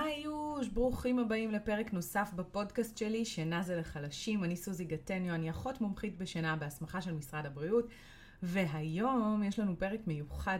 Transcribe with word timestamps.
היי 0.00 0.20
יוש, 0.20 0.68
ברוכים 0.68 1.18
הבאים 1.18 1.50
לפרק 1.50 1.92
נוסף 1.92 2.30
בפודקאסט 2.36 2.98
שלי, 2.98 3.24
שינה 3.24 3.62
זה 3.62 3.76
לחלשים. 3.76 4.44
אני 4.44 4.56
סוזי 4.56 4.84
גטניו, 4.84 5.34
אני 5.34 5.50
אחות 5.50 5.80
מומחית 5.80 6.18
בשינה 6.18 6.56
בהסמכה 6.56 7.00
של 7.00 7.12
משרד 7.12 7.46
הבריאות, 7.46 7.88
והיום 8.42 9.42
יש 9.42 9.58
לנו 9.58 9.78
פרק 9.78 10.00
מיוחד 10.06 10.58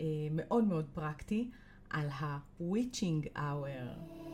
אה, 0.00 0.04
מאוד 0.30 0.64
מאוד 0.64 0.86
פרקטי 0.94 1.50
על 1.90 2.08
ה-witching 2.08 3.36
hour. 3.36 4.31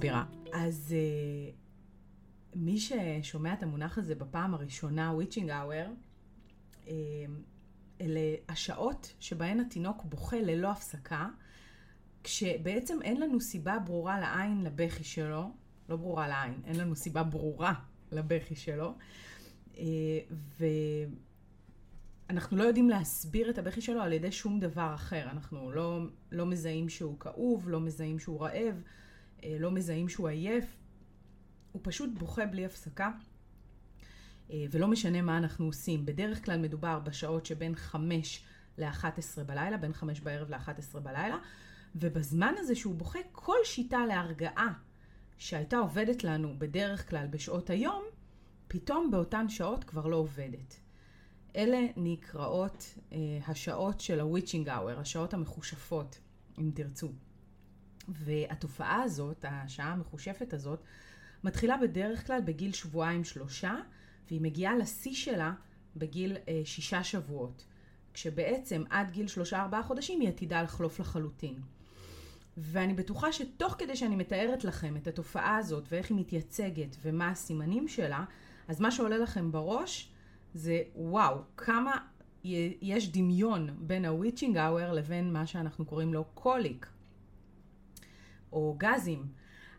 מסבירה. 0.00 0.24
אז 0.52 0.94
uh, 0.94 2.56
מי 2.56 2.78
ששומע 2.78 3.52
את 3.52 3.62
המונח 3.62 3.98
הזה 3.98 4.14
בפעם 4.14 4.54
הראשונה, 4.54 5.12
witching 5.18 5.48
hour, 5.48 5.88
uh, 6.84 6.88
אלה 8.00 8.20
השעות 8.48 9.14
שבהן 9.20 9.60
התינוק 9.60 10.04
בוכה 10.04 10.40
ללא 10.40 10.70
הפסקה, 10.70 11.28
כשבעצם 12.24 12.98
אין 13.02 13.20
לנו 13.20 13.40
סיבה 13.40 13.78
ברורה 13.78 14.20
לעין 14.20 14.64
לבכי 14.64 15.04
שלו, 15.04 15.50
לא 15.88 15.96
ברורה 15.96 16.28
לעין, 16.28 16.60
אין 16.64 16.76
לנו 16.76 16.96
סיבה 16.96 17.22
ברורה 17.22 17.74
לבכי 18.12 18.56
שלו, 18.56 18.94
uh, 19.74 19.78
ואנחנו 22.28 22.56
לא 22.56 22.62
יודעים 22.64 22.90
להסביר 22.90 23.50
את 23.50 23.58
הבכי 23.58 23.80
שלו 23.80 24.00
על 24.00 24.12
ידי 24.12 24.32
שום 24.32 24.60
דבר 24.60 24.94
אחר. 24.94 25.30
אנחנו 25.30 25.72
לא, 25.72 26.00
לא 26.32 26.46
מזהים 26.46 26.88
שהוא 26.88 27.18
כאוב, 27.18 27.68
לא 27.68 27.80
מזהים 27.80 28.18
שהוא 28.18 28.40
רעב. 28.40 28.82
אה, 29.44 29.56
לא 29.60 29.70
מזהים 29.70 30.08
שהוא 30.08 30.28
עייף, 30.28 30.76
הוא 31.72 31.80
פשוט 31.84 32.10
בוכה 32.18 32.46
בלי 32.46 32.66
הפסקה. 32.66 33.10
אה, 34.50 34.64
ולא 34.70 34.88
משנה 34.88 35.22
מה 35.22 35.38
אנחנו 35.38 35.66
עושים. 35.66 36.06
בדרך 36.06 36.44
כלל 36.44 36.58
מדובר 36.58 36.98
בשעות 36.98 37.46
שבין 37.46 37.76
5 37.76 38.44
ל-11 38.78 39.42
בלילה, 39.46 39.76
בין 39.76 39.92
5 39.92 40.20
בערב 40.20 40.50
ל-11 40.50 40.98
בלילה, 41.00 41.38
ובזמן 41.94 42.54
הזה 42.58 42.74
שהוא 42.74 42.94
בוכה, 42.94 43.18
כל 43.32 43.56
שיטה 43.64 44.06
להרגעה 44.06 44.72
שהייתה 45.38 45.76
עובדת 45.76 46.24
לנו 46.24 46.54
בדרך 46.58 47.10
כלל 47.10 47.26
בשעות 47.26 47.70
היום, 47.70 48.04
פתאום 48.68 49.10
באותן 49.10 49.48
שעות 49.48 49.84
כבר 49.84 50.06
לא 50.06 50.16
עובדת. 50.16 50.80
אלה 51.56 51.86
נקראות 51.96 52.94
אה, 53.12 53.18
השעות 53.46 54.00
של 54.00 54.20
ה-witching 54.20 54.66
hour, 54.66 55.00
השעות 55.00 55.34
המחושפות, 55.34 56.20
אם 56.58 56.70
תרצו. 56.74 57.12
והתופעה 58.08 59.02
הזאת, 59.02 59.44
השעה 59.48 59.92
המחושפת 59.92 60.52
הזאת, 60.52 60.80
מתחילה 61.44 61.76
בדרך 61.76 62.26
כלל 62.26 62.40
בגיל 62.44 62.72
שבועיים-שלושה, 62.72 63.74
והיא 64.28 64.40
מגיעה 64.40 64.76
לשיא 64.76 65.14
שלה 65.14 65.52
בגיל 65.96 66.36
אה, 66.48 66.60
שישה 66.64 67.04
שבועות. 67.04 67.64
כשבעצם 68.14 68.82
עד 68.90 69.10
גיל 69.10 69.28
שלושה-ארבעה 69.28 69.82
חודשים 69.82 70.20
היא 70.20 70.28
עתידה 70.28 70.62
לחלוף 70.62 71.00
לחלוטין. 71.00 71.54
ואני 72.56 72.94
בטוחה 72.94 73.32
שתוך 73.32 73.74
כדי 73.78 73.96
שאני 73.96 74.16
מתארת 74.16 74.64
לכם 74.64 74.96
את 74.96 75.06
התופעה 75.06 75.56
הזאת 75.56 75.84
ואיך 75.90 76.10
היא 76.10 76.18
מתייצגת 76.18 76.96
ומה 77.02 77.30
הסימנים 77.30 77.88
שלה, 77.88 78.24
אז 78.68 78.80
מה 78.80 78.90
שעולה 78.90 79.18
לכם 79.18 79.52
בראש 79.52 80.12
זה 80.54 80.82
וואו, 80.94 81.36
כמה 81.56 81.96
יש 82.82 83.12
דמיון 83.12 83.76
בין 83.78 84.04
ה-witching 84.04 84.54
hour 84.54 84.92
לבין 84.92 85.32
מה 85.32 85.46
שאנחנו 85.46 85.84
קוראים 85.84 86.14
לו 86.14 86.24
קוליק. 86.24 86.86
או 88.52 88.76
גזים. 88.78 89.26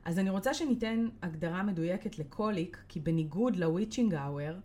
אז 0.06 0.20
אני 0.20 0.30
רוצה 0.30 0.54
שניתן 0.54 1.08
הגדרה 1.22 1.64
מדויקת 1.64 2.20
לקוליק, 2.20 2.84
כי 2.88 3.00
בניגוד 3.00 3.56
ל 3.56 3.62
witching 3.62 4.14
hour, 4.14 4.56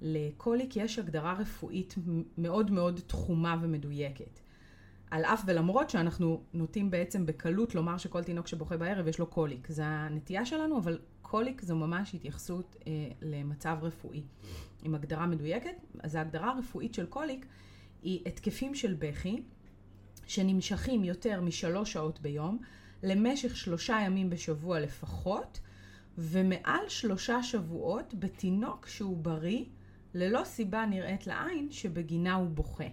לקוליק 0.00 0.76
יש 0.76 0.98
הגדרה 0.98 1.32
רפואית 1.32 1.94
מאוד 2.38 2.70
מאוד 2.70 3.00
תחומה 3.06 3.56
ומדויקת. 3.62 4.40
על 5.10 5.24
אף 5.24 5.42
ולמרות 5.46 5.90
שאנחנו 5.90 6.42
נוטים 6.54 6.90
בעצם 6.90 7.26
בקלות 7.26 7.74
לומר 7.74 7.98
שכל 7.98 8.24
תינוק 8.24 8.46
שבוכה 8.46 8.76
בערב 8.76 9.08
יש 9.08 9.18
לו 9.18 9.26
קוליק. 9.26 9.68
זה 9.68 9.84
הנטייה 9.86 10.46
שלנו, 10.46 10.78
אבל 10.78 10.98
קוליק 11.22 11.62
זו 11.62 11.76
ממש 11.76 12.14
התייחסות 12.14 12.76
אה, 12.86 12.92
למצב 13.22 13.78
רפואי. 13.82 14.22
עם 14.82 14.94
הגדרה 14.94 15.26
מדויקת, 15.26 15.74
אז 16.00 16.14
ההגדרה 16.14 16.50
הרפואית 16.50 16.94
של 16.94 17.06
קוליק 17.06 17.46
היא 18.02 18.20
התקפים 18.26 18.74
של 18.74 18.94
בכי 18.98 19.42
שנמשכים 20.26 21.04
יותר 21.04 21.40
משלוש 21.40 21.92
שעות 21.92 22.20
ביום, 22.20 22.58
למשך 23.02 23.56
שלושה 23.56 23.98
ימים 24.06 24.30
בשבוע 24.30 24.80
לפחות, 24.80 25.60
ומעל 26.18 26.88
שלושה 26.88 27.42
שבועות 27.42 28.14
בתינוק 28.18 28.86
שהוא 28.86 29.16
בריא, 29.16 29.64
ללא 30.14 30.44
סיבה 30.44 30.86
נראית 30.86 31.26
לעין 31.26 31.68
שבגינה 31.70 32.34
הוא 32.34 32.48
בוכה. 32.48 32.84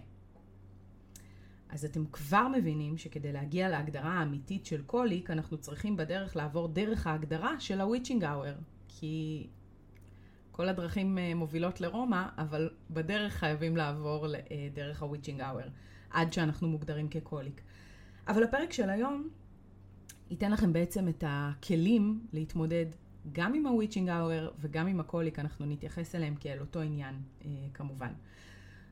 אז 1.68 1.84
אתם 1.84 2.04
כבר 2.06 2.48
מבינים 2.48 2.98
שכדי 2.98 3.32
להגיע 3.32 3.68
להגדרה 3.68 4.12
האמיתית 4.12 4.66
של 4.66 4.82
קוליק, 4.82 5.30
אנחנו 5.30 5.58
צריכים 5.58 5.96
בדרך 5.96 6.36
לעבור 6.36 6.68
דרך 6.68 7.06
ההגדרה 7.06 7.60
של 7.60 7.80
ה 7.80 7.85
witching 7.85 8.24
hour. 8.24 8.54
כי 8.88 9.46
כל 10.52 10.68
הדרכים 10.68 11.18
אה, 11.18 11.34
מובילות 11.34 11.80
לרומא, 11.80 12.22
אבל 12.38 12.70
בדרך 12.90 13.32
חייבים 13.32 13.76
לעבור 13.76 14.26
אה, 14.34 14.40
דרך 14.72 15.02
הוויצ'ינג 15.02 15.40
האוור, 15.40 15.66
עד 16.10 16.32
שאנחנו 16.32 16.68
מוגדרים 16.68 17.08
כקוליק. 17.08 17.60
אבל 18.28 18.42
הפרק 18.42 18.72
של 18.72 18.90
היום 18.90 19.28
ייתן 20.30 20.52
לכם 20.52 20.72
בעצם 20.72 21.08
את 21.08 21.24
הכלים 21.26 22.26
להתמודד 22.32 22.86
גם 23.32 23.54
עם 23.54 23.66
ה-witching 23.66 24.06
hour 24.08 24.52
וגם 24.60 24.86
עם 24.86 25.00
הקוליק, 25.00 25.38
אנחנו 25.38 25.66
נתייחס 25.66 26.14
אליהם 26.14 26.34
כאל 26.34 26.60
אותו 26.60 26.80
עניין 26.80 27.14
אה, 27.44 27.50
כמובן. 27.74 28.12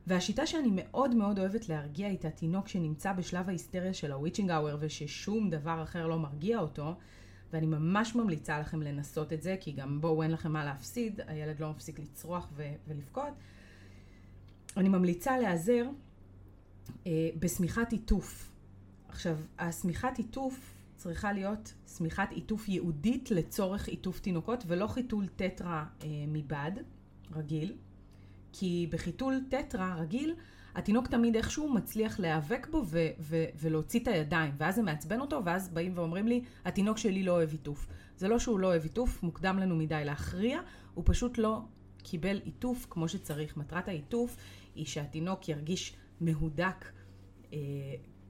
והשיטה 0.07 0.45
שאני 0.45 0.69
מאוד 0.71 1.15
מאוד 1.15 1.39
אוהבת 1.39 1.69
להרגיע 1.69 2.07
איתה 2.07 2.29
תינוק 2.29 2.67
שנמצא 2.67 3.13
בשלב 3.13 3.49
ההיסטריה 3.49 3.93
של 3.93 4.11
ה-witching 4.11 4.47
hour 4.47 4.75
וששום 4.79 5.49
דבר 5.49 5.83
אחר 5.83 6.07
לא 6.07 6.19
מרגיע 6.19 6.59
אותו, 6.59 6.95
ואני 7.53 7.65
ממש 7.65 8.15
ממליצה 8.15 8.59
לכם 8.59 8.81
לנסות 8.81 9.33
את 9.33 9.41
זה, 9.41 9.55
כי 9.59 9.71
גם 9.71 10.01
בואו 10.01 10.23
אין 10.23 10.31
לכם 10.31 10.51
מה 10.51 10.65
להפסיד, 10.65 11.21
הילד 11.27 11.59
לא 11.59 11.69
מפסיק 11.69 11.99
לצרוח 11.99 12.49
ו- 12.55 12.73
ולבכות. 12.87 13.33
אני 14.77 14.89
ממליצה 14.89 15.37
להיעזר 15.37 15.85
אה, 17.07 17.29
בשמיכת 17.39 17.91
עיטוף. 17.91 18.51
עכשיו, 19.09 19.37
השמיכת 19.59 20.17
עיטוף 20.17 20.78
צריכה 20.99 21.33
להיות 21.33 21.73
שמיכת 21.97 22.27
עיטוף 22.31 22.69
ייעודית 22.69 23.31
לצורך 23.31 23.87
עיטוף 23.87 24.19
תינוקות 24.19 24.63
ולא 24.67 24.87
חיתול 24.87 25.27
טטרה 25.27 25.85
אה, 26.03 26.07
מבד, 26.27 26.71
רגיל. 27.35 27.75
כי 28.53 28.87
בחיתול 28.91 29.41
טטרה 29.49 29.95
רגיל, 29.95 30.35
התינוק 30.75 31.07
תמיד 31.07 31.35
איכשהו 31.35 31.73
מצליח 31.73 32.19
להיאבק 32.19 32.67
בו 32.71 32.83
ו- 32.85 33.09
ו- 33.19 33.45
ולהוציא 33.61 33.99
את 33.99 34.07
הידיים, 34.07 34.53
ואז 34.57 34.75
זה 34.75 34.81
מעצבן 34.81 35.21
אותו, 35.21 35.41
ואז 35.45 35.69
באים 35.69 35.91
ואומרים 35.95 36.27
לי, 36.27 36.41
התינוק 36.65 36.97
שלי 36.97 37.23
לא 37.23 37.31
אוהב 37.31 37.51
עיטוף. 37.51 37.87
זה 38.17 38.27
לא 38.27 38.39
שהוא 38.39 38.59
לא 38.59 38.67
אוהב 38.67 38.83
עיטוף, 38.83 39.23
מוקדם 39.23 39.59
לנו 39.59 39.75
מדי 39.75 40.01
להכריע, 40.05 40.59
הוא 40.93 41.03
פשוט 41.07 41.37
לא 41.37 41.61
קיבל 42.03 42.41
עיטוף 42.43 42.87
כמו 42.89 43.07
שצריך. 43.07 43.57
מטרת 43.57 43.87
העיטוף 43.87 44.37
היא 44.75 44.85
שהתינוק 44.85 45.49
ירגיש 45.49 45.95
מהודק 46.21 46.85
אה, 47.53 47.57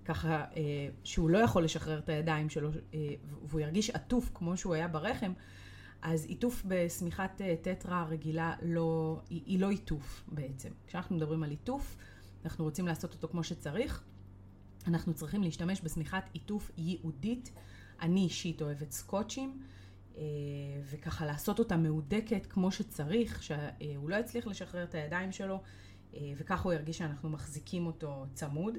ככה 0.10 0.46
אה, 0.58 0.90
שהוא 1.04 1.30
לא 1.30 1.38
יכול 1.38 1.64
לשחרר 1.64 2.00
את 2.00 2.10
הידיים 2.10 2.50
שלו 2.50 2.70
אה, 2.94 3.00
והוא 3.44 3.62
ירגיש 3.62 3.90
עטוף 3.90 4.32
כמו 4.34 4.58
שהוא 4.58 4.74
היה 4.74 4.88
ברחם, 4.88 5.34
אז 6.02 6.26
עיטוף 6.26 6.64
בשמיכת 6.68 7.42
אה, 7.42 7.56
טטרה 7.62 8.06
רגילה 8.10 8.54
לא, 8.62 9.22
היא, 9.30 9.42
היא 9.46 9.60
לא 9.60 9.70
עיטוף 9.70 10.24
בעצם. 10.28 10.70
כשאנחנו 10.88 11.16
מדברים 11.16 11.44
על 11.44 11.50
עיטוף, 11.50 11.96
אנחנו 12.46 12.64
רוצים 12.64 12.88
לעשות 12.88 13.14
אותו 13.14 13.28
כמו 13.28 13.44
שצריך, 13.44 14.04
אנחנו 14.88 15.14
צריכים 15.14 15.44
להשתמש 15.44 15.82
בשמיכת 15.84 16.24
עיטוף 16.34 16.72
ייעודית. 16.78 17.52
אני 18.02 18.20
אישית 18.20 18.62
אוהבת 18.62 18.92
סקוצ'ים. 18.92 19.62
וככה 20.90 21.26
לעשות 21.26 21.60
אותה 21.60 21.78
מהודקת 21.78 22.46
כמו 22.46 22.72
שצריך, 22.72 23.44
שהוא 23.44 24.10
לא 24.10 24.16
יצליח 24.16 24.48
לשחרר 24.48 24.84
את 24.84 24.96
הידיים 24.96 25.32
שלו, 25.32 25.62
וככה 26.38 26.64
הוא 26.64 26.74
ירגיש 26.74 26.98
שאנחנו 26.98 27.30
מחזיקים 27.30 27.88
אותו 27.88 28.26
צמוד. 28.34 28.78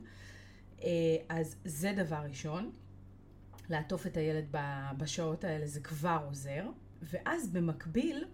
אה, 0.82 0.88
אז 1.28 1.56
זה 1.64 1.92
דבר 1.96 2.22
ראשון. 2.28 2.70
לעטוף 3.68 4.06
את 4.06 4.16
הילד 4.16 4.44
בשעות 4.98 5.44
האלה 5.44 5.66
זה 5.66 5.80
כבר 5.80 6.18
עוזר. 6.26 6.66
ואז 7.02 7.52
במקביל, 7.52 8.24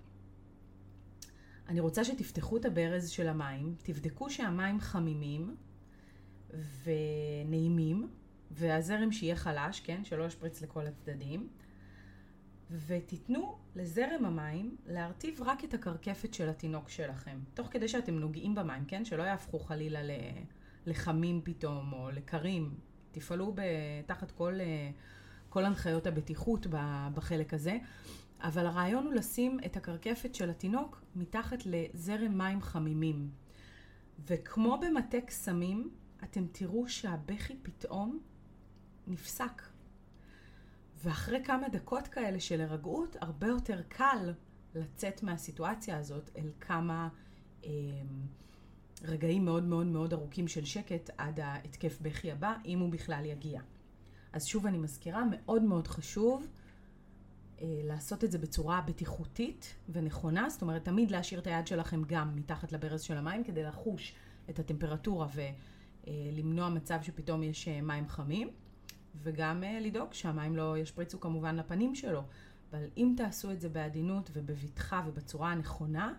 אני 1.69 1.81
רוצה 1.81 2.04
שתפתחו 2.04 2.56
את 2.56 2.64
הברז 2.64 3.08
של 3.08 3.28
המים, 3.28 3.75
תבדקו 3.82 4.31
שהמים 4.31 4.81
חמימים 4.81 5.56
ונעימים, 6.84 8.08
והזרם 8.50 9.12
שיהיה 9.12 9.37
חלש, 9.37 9.81
כן? 9.81 10.04
שלא 10.04 10.25
ישפריץ 10.25 10.62
לכל 10.62 10.87
הצדדים. 10.87 11.48
ותיתנו 12.87 13.58
לזרם 13.76 14.25
המים 14.25 14.76
להרטיב 14.87 15.43
רק 15.43 15.64
את 15.64 15.75
הקרקפת 15.75 16.34
של 16.34 16.48
התינוק 16.48 16.88
שלכם, 16.88 17.38
תוך 17.54 17.69
כדי 17.70 17.88
שאתם 17.88 18.14
נוגעים 18.14 18.54
במים, 18.54 18.84
כן? 18.84 19.04
שלא 19.04 19.22
יהפכו 19.22 19.58
חלילה 19.58 20.02
לחמים 20.86 21.40
פתאום 21.44 21.92
או 21.92 22.10
לקרים. 22.10 22.74
תפעלו 23.12 23.54
תחת 24.06 24.30
כל, 24.30 24.60
אה, 24.60 24.90
כל 25.48 25.64
הנחיות 25.64 26.06
הבטיחות 26.06 26.66
בחלק 27.14 27.54
הזה. 27.54 27.78
אבל 28.40 28.66
הרעיון 28.66 29.06
הוא 29.06 29.14
לשים 29.14 29.58
את 29.66 29.76
הקרקפת 29.76 30.34
של 30.34 30.50
התינוק 30.50 31.02
מתחת 31.16 31.58
לזרם 31.66 32.38
מים 32.38 32.62
חמימים. 32.62 33.30
וכמו 34.26 34.78
במטה 34.80 35.20
קסמים, 35.20 35.90
אתם 36.24 36.46
תראו 36.52 36.88
שהבכי 36.88 37.56
פתאום 37.62 38.20
נפסק. 39.06 39.62
ואחרי 41.04 41.44
כמה 41.44 41.68
דקות 41.68 42.08
כאלה 42.08 42.40
של 42.40 42.60
הירגעות, 42.60 43.16
הרבה 43.20 43.46
יותר 43.46 43.82
קל 43.88 44.32
לצאת 44.74 45.22
מהסיטואציה 45.22 45.98
הזאת 45.98 46.30
אל 46.36 46.50
כמה 46.60 47.08
אה, 47.64 47.70
רגעים 49.06 49.44
מאוד 49.44 49.64
מאוד 49.64 49.87
מאוד 49.87 50.12
ארוכים 50.12 50.49
של 50.49 50.64
שקט 50.64 51.11
עד 51.19 51.41
ההתקף 51.41 51.99
בכי 52.03 52.32
הבא, 52.32 52.55
אם 52.64 52.79
הוא 52.79 52.93
בכלל 52.93 53.25
יגיע. 53.25 53.61
אז 54.32 54.47
שוב 54.47 54.67
אני 54.67 54.79
מזכירה, 54.79 55.23
מאוד 55.31 55.62
מאוד 55.62 55.87
חשוב 55.87 56.47
אה, 57.61 57.81
לעשות 57.85 58.25
את 58.25 58.31
זה 58.31 58.38
בצורה 58.38 58.81
בטיחותית 58.81 59.75
ונכונה, 59.88 60.50
זאת 60.50 60.62
אומרת 60.62 60.85
תמיד 60.85 61.11
להשאיר 61.11 61.41
את 61.41 61.47
היד 61.47 61.67
שלכם 61.67 62.03
גם 62.06 62.37
מתחת 62.37 62.73
לברז 62.73 63.03
של 63.03 63.17
המים 63.17 63.44
כדי 63.44 63.62
לחוש 63.62 64.14
את 64.50 64.58
הטמפרטורה 64.58 65.26
ולמנוע 66.06 66.69
מצב 66.69 66.99
שפתאום 67.03 67.43
יש 67.43 67.69
אה, 67.69 67.81
מים 67.81 68.08
חמים, 68.08 68.50
וגם 69.23 69.64
אה, 69.64 69.81
לדאוג 69.81 70.12
שהמים 70.12 70.56
לא 70.56 70.79
ישפריצו 70.79 71.20
כמובן 71.20 71.56
לפנים 71.56 71.94
שלו. 71.94 72.23
אבל 72.70 72.85
אם 72.97 73.14
תעשו 73.17 73.50
את 73.53 73.61
זה 73.61 73.69
בעדינות 73.69 74.31
ובבטחה 74.32 75.03
ובצורה 75.06 75.53
הנכונה, 75.53 76.14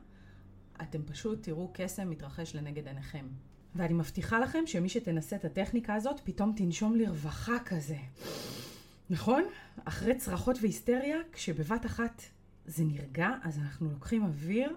אתם 0.82 1.04
פשוט 1.04 1.44
תראו 1.44 1.70
קסם 1.74 2.10
מתרחש 2.10 2.56
לנגד 2.56 2.88
עיניכם. 2.88 3.28
ואני 3.76 3.94
מבטיחה 3.94 4.40
לכם 4.40 4.64
שמי 4.66 4.90
שתנסה 4.90 5.36
את 5.36 5.46
הטכניקה 5.46 5.94
הזאת, 5.94 6.20
פתאום 6.24 6.54
תנשום 6.56 6.96
לרווחה 6.96 7.58
כזה. 7.66 7.98
נכון? 9.10 9.44
אחרי 9.86 10.16
צרחות 10.16 10.58
והיסטריה, 10.62 11.18
כשבבת 11.32 11.86
אחת 11.86 12.22
זה 12.66 12.84
נרגע, 12.84 13.30
אז 13.44 13.60
אנחנו 13.60 13.90
לוקחים 13.92 14.24
אוויר, 14.24 14.76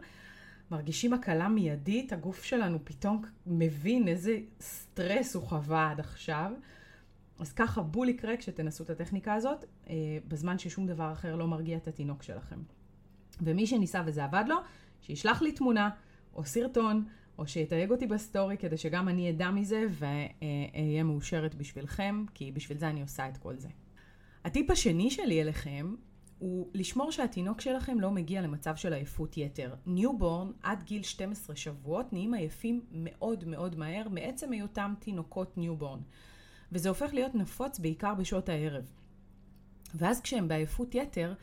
מרגישים 0.70 1.12
הקלה 1.12 1.48
מיידית, 1.48 2.12
הגוף 2.12 2.44
שלנו 2.44 2.78
פתאום 2.84 3.22
מבין 3.46 4.08
איזה 4.08 4.38
סטרס 4.60 5.34
הוא 5.34 5.42
חווה 5.42 5.90
עד 5.90 6.00
עכשיו. 6.00 6.52
אז 7.38 7.52
ככה 7.52 7.82
בול 7.82 8.08
יקרה 8.08 8.36
כשתנסו 8.36 8.84
את 8.84 8.90
הטכניקה 8.90 9.34
הזאת, 9.34 9.64
אה, 9.88 9.94
בזמן 10.28 10.58
ששום 10.58 10.86
דבר 10.86 11.12
אחר 11.12 11.36
לא 11.36 11.46
מרגיע 11.48 11.76
את 11.76 11.88
התינוק 11.88 12.22
שלכם. 12.22 12.58
ומי 13.40 13.66
שניסה 13.66 14.02
וזה 14.06 14.24
עבד 14.24 14.44
לו, 14.48 14.56
שישלח 15.00 15.42
לי 15.42 15.52
תמונה 15.52 15.90
או 16.34 16.44
סרטון, 16.44 17.04
או 17.38 17.46
שיתייג 17.46 17.90
אותי 17.90 18.06
בסטורי 18.06 18.56
כדי 18.56 18.76
שגם 18.76 19.08
אני 19.08 19.30
אדע 19.30 19.50
מזה 19.50 19.86
ואהיה 19.90 21.02
מאושרת 21.02 21.54
בשבילכם, 21.54 22.24
כי 22.34 22.52
בשביל 22.52 22.78
זה 22.78 22.88
אני 22.88 23.02
עושה 23.02 23.28
את 23.28 23.36
כל 23.36 23.56
זה. 23.56 23.68
הטיפ 24.44 24.70
השני 24.70 25.10
שלי 25.10 25.42
אליכם 25.42 25.94
הוא 26.38 26.68
לשמור 26.74 27.12
שהתינוק 27.12 27.60
שלכם 27.60 28.00
לא 28.00 28.10
מגיע 28.10 28.42
למצב 28.42 28.76
של 28.76 28.92
עייפות 28.92 29.36
יתר. 29.36 29.74
newborn 29.86 30.50
עד 30.62 30.82
גיל 30.82 31.02
12 31.02 31.56
שבועות 31.56 32.12
נהיים 32.12 32.34
עייפים 32.34 32.80
מאוד 32.92 33.44
מאוד 33.44 33.78
מהר 33.78 34.08
מעצם 34.08 34.52
היותם 34.52 34.94
תינוקות 34.98 35.58
newborn. 35.58 36.00
וזה 36.72 36.88
הופך 36.88 37.14
להיות 37.14 37.34
נפוץ 37.34 37.78
בעיקר 37.78 38.14
בשעות 38.14 38.48
הערב. 38.48 38.90
ואז 39.94 40.20
כשהם 40.20 40.48
בעייפות 40.48 40.94
יתר, 40.94 41.34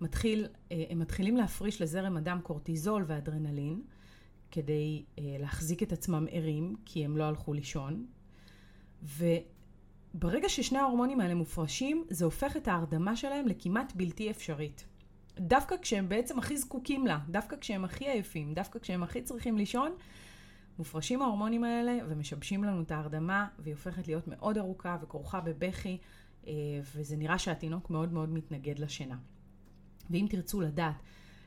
מתחיל, 0.00 0.46
אה, 0.72 0.84
הם 0.90 0.98
מתחילים 0.98 1.36
להפריש 1.36 1.82
לזרם 1.82 2.16
הדם 2.16 2.40
קורטיזול 2.42 3.04
ואדרנלין, 3.06 3.82
כדי 4.50 5.04
אה, 5.18 5.36
להחזיק 5.40 5.82
את 5.82 5.92
עצמם 5.92 6.26
ערים, 6.30 6.76
כי 6.84 7.04
הם 7.04 7.16
לא 7.16 7.24
הלכו 7.24 7.52
לישון. 7.52 8.06
וברגע 9.02 10.48
ששני 10.48 10.78
ההורמונים 10.78 11.20
האלה 11.20 11.34
מופרשים, 11.34 12.04
זה 12.10 12.24
הופך 12.24 12.56
את 12.56 12.68
ההרדמה 12.68 13.16
שלהם 13.16 13.48
לכמעט 13.48 13.92
בלתי 13.96 14.30
אפשרית. 14.30 14.84
דווקא 15.38 15.76
כשהם 15.82 16.08
בעצם 16.08 16.38
הכי 16.38 16.56
זקוקים 16.56 17.06
לה, 17.06 17.18
דווקא 17.28 17.56
כשהם 17.56 17.84
הכי 17.84 18.08
עייפים, 18.08 18.54
דווקא 18.54 18.78
כשהם 18.78 19.02
הכי 19.02 19.22
צריכים 19.22 19.58
לישון, 19.58 19.92
מופרשים 20.78 21.22
ההורמונים 21.22 21.64
האלה 21.64 21.98
ומשבשים 22.08 22.64
לנו 22.64 22.82
את 22.82 22.90
ההרדמה, 22.90 23.48
והיא 23.58 23.74
הופכת 23.74 24.08
להיות 24.08 24.28
מאוד 24.28 24.58
ארוכה 24.58 24.96
וכרוכה 25.02 25.40
בבכי, 25.40 25.98
אה, 26.46 26.52
וזה 26.94 27.16
נראה 27.16 27.38
שהתינוק 27.38 27.90
מאוד 27.90 28.12
מאוד 28.12 28.32
מתנגד 28.32 28.78
לשינה. 28.78 29.16
ואם 30.10 30.26
תרצו 30.30 30.60
לדעת 30.60 31.02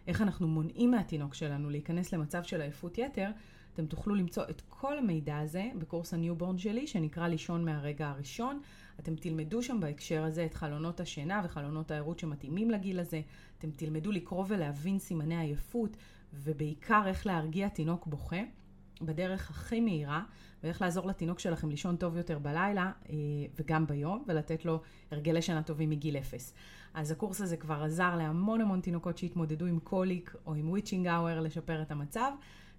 איך 0.07 0.21
אנחנו 0.21 0.48
מונעים 0.48 0.92
מהתינוק 0.92 1.33
שלנו 1.33 1.69
להיכנס 1.69 2.13
למצב 2.13 2.44
של 2.44 2.62
עייפות 2.62 2.98
יתר, 2.98 3.30
אתם 3.74 3.86
תוכלו 3.86 4.15
למצוא 4.15 4.44
את 4.50 4.62
כל 4.69 4.98
המידע 4.98 5.38
הזה 5.38 5.69
בקורס 5.80 6.13
ה 6.13 6.19
newborn 6.19 6.57
שלי, 6.57 6.88
שנקרא 6.88 7.27
לישון 7.27 7.65
מהרגע 7.65 8.10
הראשון. 8.10 8.62
אתם 9.00 9.15
תלמדו 9.15 9.63
שם 9.63 9.80
בהקשר 9.80 10.24
הזה 10.24 10.45
את 10.45 10.54
חלונות 10.54 11.00
השינה 11.00 11.42
וחלונות 11.45 11.92
הערות 11.92 12.19
שמתאימים 12.19 12.71
לגיל 12.71 13.00
הזה. 13.00 13.21
אתם 13.57 13.71
תלמדו 13.71 14.12
לקרוא 14.12 14.45
ולהבין 14.48 15.00
סימני 15.00 15.39
עייפות, 15.39 15.98
ובעיקר 16.33 17.04
איך 17.07 17.25
להרגיע 17.27 17.68
תינוק 17.68 18.07
בוכה. 18.07 18.42
בדרך 19.05 19.50
הכי 19.50 19.81
מהירה, 19.81 20.23
ואיך 20.63 20.81
לעזור 20.81 21.07
לתינוק 21.07 21.39
שלכם 21.39 21.69
לישון 21.69 21.95
טוב 21.95 22.17
יותר 22.17 22.39
בלילה 22.39 22.91
אה, 23.09 23.15
וגם 23.55 23.88
ביום, 23.88 24.23
ולתת 24.27 24.65
לו 24.65 24.81
הרגלי 25.11 25.41
שינה 25.42 25.63
טובים 25.63 25.89
מגיל 25.89 26.17
אפס. 26.17 26.53
אז 26.94 27.11
הקורס 27.11 27.41
הזה 27.41 27.57
כבר 27.57 27.83
עזר 27.83 28.15
להמון 28.15 28.61
המון 28.61 28.81
תינוקות 28.81 29.17
שהתמודדו 29.17 29.65
עם 29.65 29.79
קוליק 29.79 30.35
או 30.45 30.53
עם 30.53 30.69
witching 30.69 31.07
hour 31.07 31.39
לשפר 31.39 31.81
את 31.81 31.91
המצב. 31.91 32.31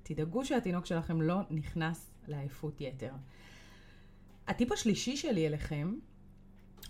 תדאגו 0.02 0.44
שהתינוק 0.44 0.86
שלכם 0.86 1.22
לא 1.22 1.40
נכנס 1.50 2.10
לעייפות 2.28 2.80
יתר. 2.80 3.12
הטיפ 4.46 4.72
השלישי 4.72 5.16
שלי 5.16 5.46
אליכם 5.46 5.94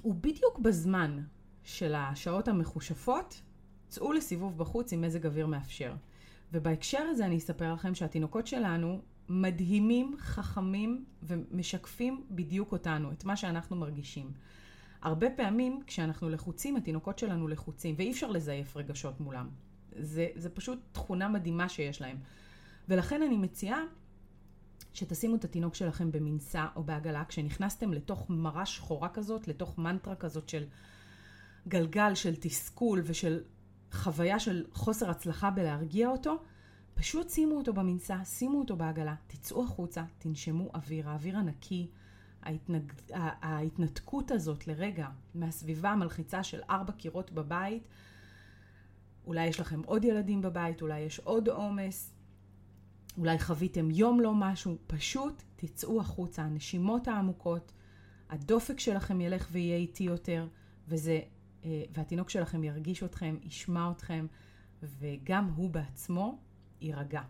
הוא 0.02 0.14
בדיוק 0.14 0.58
בזמן 0.58 1.22
של 1.62 1.94
השעות 1.94 2.48
המחושפות, 2.48 3.40
צאו 3.88 4.12
לסיבוב 4.12 4.58
בחוץ 4.58 4.92
עם 4.92 5.00
מזג 5.00 5.26
אוויר 5.26 5.46
מאפשר. 5.46 5.94
ובהקשר 6.52 6.98
הזה 6.98 7.26
אני 7.26 7.36
אספר 7.38 7.72
לכם 7.72 7.94
שהתינוקות 7.94 8.46
שלנו 8.46 9.00
מדהימים, 9.29 10.15
חכמים 10.19 11.05
ומשקפים 11.23 12.25
בדיוק 12.31 12.73
אותנו, 12.73 13.12
את 13.12 13.25
מה 13.25 13.37
שאנחנו 13.37 13.76
מרגישים. 13.76 14.32
הרבה 15.03 15.31
פעמים 15.31 15.81
כשאנחנו 15.87 16.31
לחוצים, 16.31 16.76
התינוקות 16.76 17.19
שלנו 17.19 17.49
לחוצים, 17.49 17.94
ואי 17.99 18.12
אפשר 18.12 18.31
לזייף 18.31 18.76
רגשות 18.76 19.21
מולם. 19.21 19.49
זה, 19.97 20.29
זה 20.35 20.50
פשוט 20.50 20.79
תכונה 20.93 21.29
מדהימה 21.29 21.69
שיש 21.69 22.00
להם. 22.00 22.17
ולכן 22.88 23.23
אני 23.23 23.37
מציעה 23.37 23.79
שתשימו 24.94 25.37
את 25.37 25.44
התינוק 25.44 25.75
שלכם 25.75 26.12
במנסה 26.12 26.67
או 26.77 26.85
בעגלה, 26.85 27.25
כשנכנסתם 27.25 27.93
לתוך 27.93 28.31
מרה 28.31 28.67
שחורה 28.67 29.09
כזאת, 29.09 29.48
לתוך 29.48 29.79
מנטרה 29.79 30.15
כזאת 30.15 30.48
של 30.48 30.65
גלגל 31.69 32.15
של 32.15 32.37
תסכול 32.37 33.03
ושל 33.05 33.43
חוויה 33.93 34.39
של 34.39 34.65
חוסר 34.72 35.10
הצלחה 35.10 35.51
בלהרגיע 35.51 36.08
אותו, 36.08 36.43
פשוט 36.94 37.31
שימו 37.31 37.56
אותו 37.56 37.72
במנסה, 37.72 38.24
שימו 38.24 38.58
אותו 38.58 38.77
בעגלה, 38.77 39.15
תצאו 39.27 39.65
החוצה, 39.65 40.05
תנשמו 40.19 40.70
אוויר, 40.74 41.08
האוויר 41.08 41.39
הנקי, 41.39 41.91
ההתנג... 42.43 42.93
ההתנתקות 43.13 44.31
הזאת 44.31 44.67
לרגע 44.67 45.08
מהסביבה 45.34 45.91
המלחיצה 45.91 46.43
של 46.43 46.60
ארבע 46.70 46.93
קירות 46.93 47.32
בבית, 47.32 47.89
אולי 49.27 49.46
יש 49.46 49.60
לכם 49.60 49.82
עוד 49.86 50.05
ילדים 50.05 50.43
בבית, 50.43 50.82
אולי 50.82 51.01
יש 51.01 51.19
עוד 51.19 51.48
עומס, 51.48 52.13
אולי 53.19 53.39
חוויתם 53.39 53.91
יום 53.91 54.20
לא 54.20 54.34
משהו, 54.34 54.79
פשוט 54.86 55.43
תצאו 55.56 56.01
החוצה, 56.01 56.43
הנשימות 56.43 57.08
העמוקות, 57.08 57.72
הדופק 58.31 58.81
שלכם 58.81 59.20
ילך 59.20 59.48
ויהיה 59.53 59.77
איטי 59.77 60.05
יותר, 60.05 60.48
וזה, 60.89 61.20
אה, 61.65 61.82
והתינוק 61.94 62.31
שלכם 62.31 62.65
ירגיש 62.65 63.03
אתכם, 63.03 63.36
ישמע 63.43 63.91
אתכם, 63.91 64.27
וגם 64.82 65.51
הוא 65.56 65.70
בעצמו 65.70 66.39
יירגע. 66.81 67.22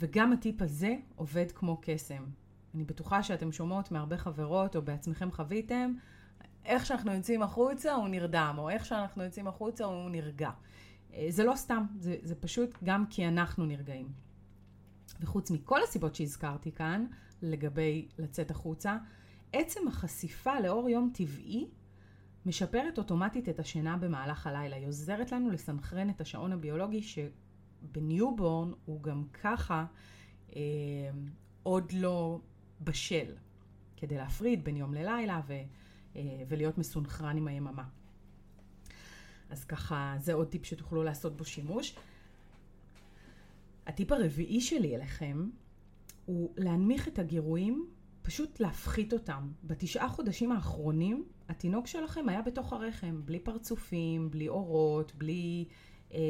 וגם 0.00 0.32
הטיפ 0.32 0.62
הזה 0.62 0.96
עובד 1.16 1.52
כמו 1.52 1.78
קסם. 1.82 2.24
אני 2.74 2.84
בטוחה 2.84 3.22
שאתם 3.22 3.52
שומעות 3.52 3.92
מהרבה 3.92 4.16
חברות 4.16 4.76
או 4.76 4.82
בעצמכם 4.82 5.30
חוויתם, 5.30 5.94
איך 6.64 6.86
שאנחנו 6.86 7.12
יוצאים 7.12 7.42
החוצה 7.42 7.94
הוא 7.94 8.08
נרדם, 8.08 8.54
או 8.58 8.70
איך 8.70 8.86
שאנחנו 8.86 9.22
יוצאים 9.22 9.46
החוצה 9.46 9.84
הוא 9.84 10.10
נרגע. 10.10 10.50
אה, 11.14 11.26
זה 11.30 11.44
לא 11.44 11.56
סתם, 11.56 11.84
זה, 11.98 12.16
זה 12.22 12.34
פשוט 12.34 12.78
גם 12.84 13.06
כי 13.06 13.28
אנחנו 13.28 13.66
נרגעים. 13.66 14.08
וחוץ 15.20 15.50
מכל 15.50 15.82
הסיבות 15.82 16.14
שהזכרתי 16.14 16.72
כאן, 16.72 17.06
לגבי 17.42 18.08
לצאת 18.18 18.50
החוצה, 18.50 18.96
עצם 19.52 19.88
החשיפה 19.88 20.60
לאור 20.60 20.88
יום 20.88 21.10
טבעי 21.14 21.68
משפרת 22.46 22.98
אוטומטית 22.98 23.48
את 23.48 23.58
השינה 23.58 23.96
במהלך 23.96 24.46
הלילה. 24.46 24.76
היא 24.76 24.86
עוזרת 24.86 25.32
לנו 25.32 25.50
לסנכרן 25.50 26.10
את 26.10 26.20
השעון 26.20 26.52
הביולוגי 26.52 27.02
שבניובורן 27.82 28.72
הוא 28.84 29.02
גם 29.02 29.24
ככה 29.42 29.86
אה, 30.56 30.60
עוד 31.62 31.92
לא 31.92 32.40
בשל, 32.80 33.34
כדי 33.96 34.16
להפריד 34.16 34.64
בין 34.64 34.76
יום 34.76 34.94
ללילה 34.94 35.40
ו, 35.46 35.52
אה, 36.16 36.22
ולהיות 36.48 36.78
מסונכרן 36.78 37.36
עם 37.36 37.48
היממה. 37.48 37.84
אז 39.50 39.64
ככה, 39.64 40.16
זה 40.18 40.34
עוד 40.34 40.48
טיפ 40.48 40.64
שתוכלו 40.64 41.02
לעשות 41.02 41.36
בו 41.36 41.44
שימוש. 41.44 41.96
הטיפ 43.86 44.12
הרביעי 44.12 44.60
שלי 44.60 44.96
אליכם 44.96 45.48
הוא 46.26 46.54
להנמיך 46.56 47.08
את 47.08 47.18
הגירויים 47.18 47.88
פשוט 48.22 48.60
להפחית 48.60 49.12
אותם. 49.12 49.48
בתשעה 49.64 50.08
חודשים 50.08 50.52
האחרונים, 50.52 51.24
התינוק 51.48 51.86
שלכם 51.86 52.28
היה 52.28 52.42
בתוך 52.42 52.72
הרחם, 52.72 53.20
בלי 53.24 53.38
פרצופים, 53.38 54.30
בלי 54.30 54.48
אורות, 54.48 55.14
בלי 55.14 55.64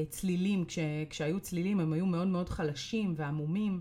צלילים. 0.09 0.65
כש, 0.65 0.79
כשהיו 1.11 1.41
צלילים 1.41 1.81
הם 1.81 1.93
היו 1.93 2.07
מאוד 2.07 2.29
מאוד 2.29 2.49
חלשים 2.49 3.15
ועמומים. 3.17 3.81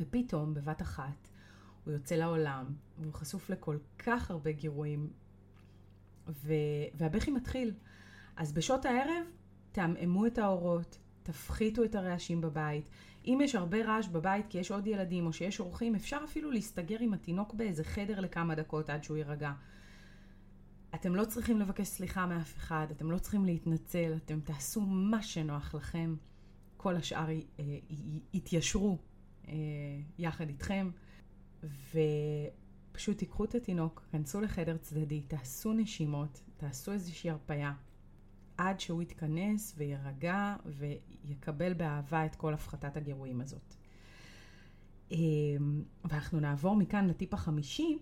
ופתאום, 0.00 0.54
בבת 0.54 0.82
אחת, 0.82 1.28
הוא 1.84 1.92
יוצא 1.92 2.14
לעולם, 2.14 2.66
והוא 2.98 3.12
חשוף 3.12 3.50
לכל 3.50 3.78
כך 3.98 4.30
הרבה 4.30 4.52
גירויים, 4.52 5.10
ו... 6.28 6.52
והבכי 6.94 7.30
מתחיל. 7.30 7.74
אז 8.36 8.52
בשעות 8.52 8.84
הערב, 8.84 9.26
תעמעמו 9.72 10.26
את 10.26 10.38
האורות, 10.38 10.98
תפחיתו 11.22 11.84
את 11.84 11.94
הרעשים 11.94 12.40
בבית. 12.40 12.90
אם 13.26 13.38
יש 13.42 13.54
הרבה 13.54 13.84
רעש 13.84 14.08
בבית 14.08 14.46
כי 14.48 14.58
יש 14.58 14.70
עוד 14.70 14.86
ילדים 14.86 15.26
או 15.26 15.32
שיש 15.32 15.60
אורחים, 15.60 15.94
אפשר 15.94 16.20
אפילו 16.24 16.50
להסתגר 16.50 16.96
עם 17.00 17.14
התינוק 17.14 17.54
באיזה 17.54 17.84
חדר 17.84 18.20
לכמה 18.20 18.54
דקות 18.54 18.90
עד 18.90 19.04
שהוא 19.04 19.16
יירגע. 19.16 19.52
אתם 20.94 21.14
לא 21.14 21.24
צריכים 21.24 21.60
לבקש 21.60 21.86
סליחה 21.86 22.26
מאף 22.26 22.56
אחד, 22.56 22.86
אתם 22.90 23.10
לא 23.10 23.18
צריכים 23.18 23.44
להתנצל, 23.44 24.14
אתם 24.24 24.40
תעשו 24.40 24.80
מה 24.80 25.22
שנוח 25.22 25.74
לכם. 25.74 26.16
כל 26.76 26.96
השאר 26.96 27.28
אה, 27.28 27.64
יתיישרו 28.32 28.98
אה, 29.48 29.54
יחד 30.18 30.48
איתכם, 30.48 30.90
ופשוט 31.62 33.18
תיקחו 33.18 33.44
את 33.44 33.54
התינוק, 33.54 34.02
כנסו 34.12 34.40
לחדר 34.40 34.76
צדדי, 34.76 35.20
תעשו 35.20 35.72
נשימות, 35.72 36.42
תעשו 36.56 36.92
איזושהי 36.92 37.30
הרפייה, 37.30 37.72
עד 38.56 38.80
שהוא 38.80 39.02
יתכנס 39.02 39.74
ויירגע 39.76 40.56
ויקבל 41.24 41.74
באהבה 41.74 42.26
את 42.26 42.34
כל 42.34 42.54
הפחתת 42.54 42.96
הגירויים 42.96 43.40
הזאת. 43.40 43.74
אמ, 45.10 45.82
ואנחנו 46.04 46.40
נעבור 46.40 46.76
מכאן 46.76 47.06
לטיפ 47.06 47.34
החמישי, 47.34 47.98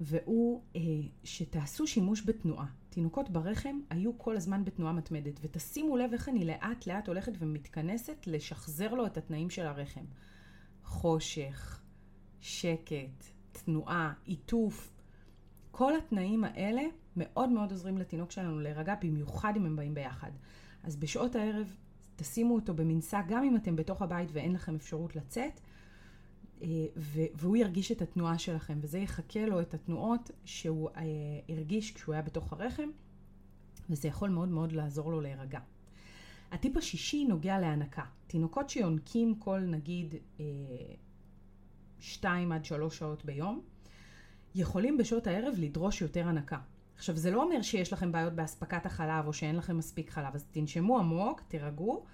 והוא 0.00 0.62
אה, 0.76 0.80
שתעשו 1.24 1.86
שימוש 1.86 2.22
בתנועה. 2.26 2.66
תינוקות 2.90 3.30
ברחם 3.30 3.80
היו 3.90 4.18
כל 4.18 4.36
הזמן 4.36 4.64
בתנועה 4.64 4.92
מתמדת, 4.92 5.40
ותשימו 5.42 5.96
לב 5.96 6.12
איך 6.12 6.28
אני 6.28 6.44
לאט 6.44 6.86
לאט 6.86 7.08
הולכת 7.08 7.32
ומתכנסת 7.38 8.26
לשחזר 8.26 8.94
לו 8.94 9.06
את 9.06 9.16
התנאים 9.16 9.50
של 9.50 9.66
הרחם. 9.66 10.04
חושך, 10.84 11.82
שקט, 12.40 13.24
תנועה, 13.52 14.12
עיטוף, 14.24 14.92
כל 15.70 15.96
התנאים 15.96 16.44
האלה 16.44 16.82
מאוד 17.16 17.48
מאוד 17.48 17.70
עוזרים 17.70 17.98
לתינוק 17.98 18.30
שלנו 18.30 18.60
להירגע, 18.60 18.94
במיוחד 19.02 19.52
אם 19.56 19.66
הם 19.66 19.76
באים 19.76 19.94
ביחד. 19.94 20.30
אז 20.82 20.96
בשעות 20.96 21.36
הערב 21.36 21.76
תשימו 22.16 22.54
אותו 22.54 22.74
במנסה, 22.74 23.20
גם 23.28 23.44
אם 23.44 23.56
אתם 23.56 23.76
בתוך 23.76 24.02
הבית 24.02 24.28
ואין 24.32 24.52
לכם 24.52 24.74
אפשרות 24.74 25.16
לצאת, 25.16 25.60
והוא 27.34 27.56
ירגיש 27.56 27.92
את 27.92 28.02
התנועה 28.02 28.38
שלכם, 28.38 28.78
וזה 28.80 28.98
יחכה 28.98 29.46
לו 29.46 29.60
את 29.60 29.74
התנועות 29.74 30.30
שהוא 30.44 30.90
אה, 30.96 31.02
הרגיש 31.48 31.92
כשהוא 31.92 32.12
היה 32.12 32.22
בתוך 32.22 32.52
הרחם, 32.52 32.88
וזה 33.90 34.08
יכול 34.08 34.28
מאוד 34.28 34.48
מאוד 34.48 34.72
לעזור 34.72 35.10
לו 35.10 35.20
להירגע. 35.20 35.60
הטיפ 36.50 36.76
השישי 36.76 37.24
נוגע 37.24 37.58
להנקה. 37.58 38.04
תינוקות 38.26 38.70
שיונקים 38.70 39.34
כל 39.34 39.60
נגיד 39.60 40.14
2 42.00 42.52
אה, 42.52 42.56
עד 42.56 42.64
3 42.64 42.98
שעות 42.98 43.24
ביום, 43.24 43.62
יכולים 44.54 44.96
בשעות 44.96 45.26
הערב 45.26 45.54
לדרוש 45.58 46.02
יותר 46.02 46.28
הנקה. 46.28 46.58
עכשיו, 46.96 47.16
זה 47.16 47.30
לא 47.30 47.42
אומר 47.42 47.62
שיש 47.62 47.92
לכם 47.92 48.12
בעיות 48.12 48.32
באספקת 48.32 48.86
החלב 48.86 49.26
או 49.26 49.32
שאין 49.32 49.56
לכם 49.56 49.76
מספיק 49.78 50.10
חלב, 50.10 50.34
אז 50.34 50.44
תנשמו 50.50 50.98
עמוק, 50.98 51.40
תירגעו, 51.48 52.04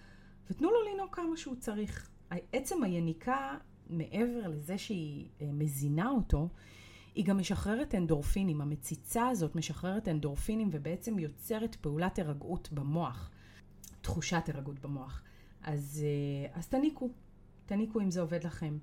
ותנו 0.50 0.70
לו 0.70 0.92
לנהוג 0.92 1.14
כמה 1.14 1.36
שהוא 1.36 1.56
צריך. 1.56 2.10
עצם 2.52 2.82
היניקה, 2.82 3.56
מעבר 3.90 4.48
לזה 4.48 4.78
שהיא 4.78 5.26
אה, 5.40 5.46
מזינה 5.52 6.10
אותו, 6.10 6.48
היא 7.14 7.24
גם 7.24 7.38
משחררת 7.38 7.94
אנדורפינים. 7.94 8.60
המציצה 8.60 9.28
הזאת 9.28 9.56
משחררת 9.56 10.08
אנדורפינים 10.08 10.68
ובעצם 10.72 11.18
יוצרת 11.18 11.74
פעולת 11.74 12.16
הירגעות 12.16 12.68
במוח. 12.72 13.30
תחושת 14.00 14.42
הירגעות 14.46 14.80
במוח. 14.80 15.22
אז, 15.62 16.04
אה, 16.04 16.58
אז 16.58 16.66
תניקו, 16.66 17.10
תניקו 17.66 18.00
אם 18.00 18.10
זה 18.10 18.20
עובד 18.20 18.44
לכם. 18.44 18.78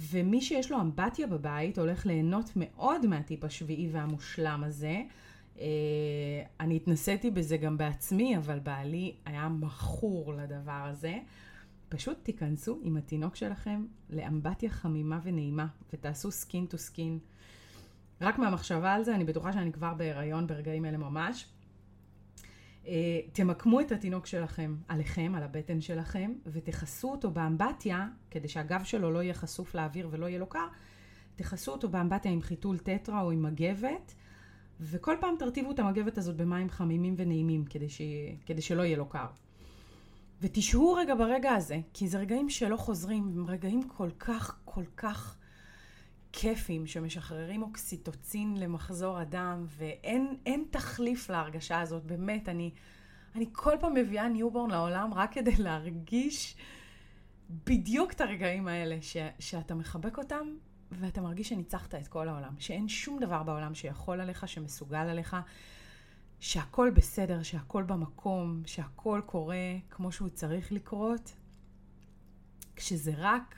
ומי 0.00 0.40
שיש 0.40 0.70
לו 0.70 0.80
אמבטיה 0.80 1.26
בבית 1.26 1.78
הולך 1.78 2.06
ליהנות 2.06 2.50
מאוד 2.56 3.06
מהטיפ 3.06 3.44
השביעי 3.44 3.88
והמושלם 3.92 4.64
הזה. 4.64 5.02
Uh, 5.56 5.60
אני 6.60 6.76
התנסיתי 6.76 7.30
בזה 7.30 7.56
גם 7.56 7.78
בעצמי, 7.78 8.36
אבל 8.36 8.58
בעלי 8.58 9.14
היה 9.24 9.48
מכור 9.48 10.34
לדבר 10.34 10.86
הזה. 10.90 11.18
פשוט 11.90 12.18
תיכנסו 12.22 12.80
עם 12.82 12.96
התינוק 12.96 13.36
שלכם 13.36 13.86
לאמבטיה 14.10 14.70
חמימה 14.70 15.20
ונעימה, 15.22 15.66
ותעשו 15.92 16.30
skin 16.30 16.66
to 16.66 16.78
skin. 16.78 17.18
רק 18.20 18.38
מהמחשבה 18.38 18.92
על 18.92 19.04
זה, 19.04 19.14
אני 19.14 19.24
בטוחה 19.24 19.52
שאני 19.52 19.72
כבר 19.72 19.94
בהיריון 19.94 20.46
ברגעים 20.46 20.84
אלה 20.84 20.98
ממש. 20.98 21.46
אה, 22.86 23.20
תמקמו 23.32 23.80
את 23.80 23.92
התינוק 23.92 24.26
שלכם 24.26 24.76
עליכם, 24.88 25.32
על 25.36 25.42
הבטן 25.42 25.80
שלכם, 25.80 26.32
ותכסו 26.46 27.10
אותו 27.10 27.30
באמבטיה, 27.30 28.08
כדי 28.30 28.48
שהגב 28.48 28.84
שלו 28.84 29.10
לא 29.10 29.22
יהיה 29.22 29.34
חשוף 29.34 29.74
לאוויר 29.74 30.08
ולא 30.10 30.26
יהיה 30.26 30.38
לו 30.38 30.46
קר, 30.46 30.66
תכסו 31.36 31.72
אותו 31.72 31.88
באמבטיה 31.88 32.30
עם 32.30 32.40
חיתול 32.40 32.78
טטרה 32.78 33.20
או 33.20 33.30
עם 33.30 33.42
מגבת, 33.42 34.14
וכל 34.80 35.16
פעם 35.20 35.34
תרטיבו 35.38 35.70
את 35.70 35.78
המגבת 35.78 36.18
הזאת 36.18 36.36
במים 36.36 36.68
חמימים 36.68 37.14
ונעימים, 37.16 37.64
כדי, 37.64 37.88
ש... 37.88 38.00
כדי 38.46 38.62
שלא 38.62 38.82
יהיה 38.82 38.96
לו 38.96 39.08
קר. 39.08 39.26
ותשהו 40.42 40.94
רגע 40.94 41.14
ברגע 41.14 41.52
הזה, 41.52 41.80
כי 41.94 42.08
זה 42.08 42.18
רגעים 42.18 42.50
שלא 42.50 42.76
חוזרים, 42.76 43.32
הם 43.36 43.46
רגעים 43.46 43.88
כל 43.88 44.10
כך, 44.18 44.58
כל 44.64 44.84
כך 44.96 45.36
כיפים 46.32 46.86
שמשחררים 46.86 47.62
אוקסיטוצין 47.62 48.56
למחזור 48.56 49.18
הדם, 49.18 49.66
ואין 49.78 50.64
תחליף 50.70 51.30
להרגשה 51.30 51.80
הזאת, 51.80 52.04
באמת, 52.04 52.48
אני, 52.48 52.70
אני 53.34 53.46
כל 53.52 53.76
פעם 53.80 53.94
מביאה 53.94 54.28
newborn 54.28 54.70
לעולם 54.70 55.14
רק 55.14 55.32
כדי 55.32 55.56
להרגיש 55.56 56.56
בדיוק 57.66 58.12
את 58.12 58.20
הרגעים 58.20 58.68
האלה, 58.68 58.96
ש, 59.00 59.16
שאתה 59.38 59.74
מחבק 59.74 60.18
אותם 60.18 60.46
ואתה 60.92 61.20
מרגיש 61.20 61.48
שניצחת 61.48 61.94
את 61.94 62.08
כל 62.08 62.28
העולם, 62.28 62.54
שאין 62.58 62.88
שום 62.88 63.20
דבר 63.20 63.42
בעולם 63.42 63.74
שיכול 63.74 64.20
עליך, 64.20 64.48
שמסוגל 64.48 64.96
עליך, 64.96 65.36
שהכל 66.40 66.90
בסדר, 66.90 67.42
שהכל 67.42 67.82
במקום, 67.82 68.62
שהכל 68.66 69.20
קורה 69.26 69.76
כמו 69.90 70.12
שהוא 70.12 70.28
צריך 70.28 70.72
לקרות, 70.72 71.32
כשזה 72.76 73.12
רק 73.16 73.54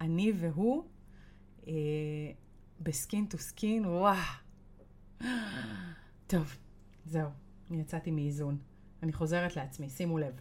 אני 0.00 0.32
והוא, 0.36 0.84
אה, 1.66 1.72
ב 2.80 2.89
skin 2.89 3.26
to 3.26 3.38
skin, 3.38 3.86
וואו. 3.86 4.16
טוב, 6.26 6.56
זהו, 7.06 7.30
אני 7.70 7.80
יצאתי 7.80 8.10
מאיזון. 8.10 8.58
אני 9.02 9.12
חוזרת 9.12 9.56
לעצמי, 9.56 9.90
שימו 9.90 10.18
לב. 10.18 10.40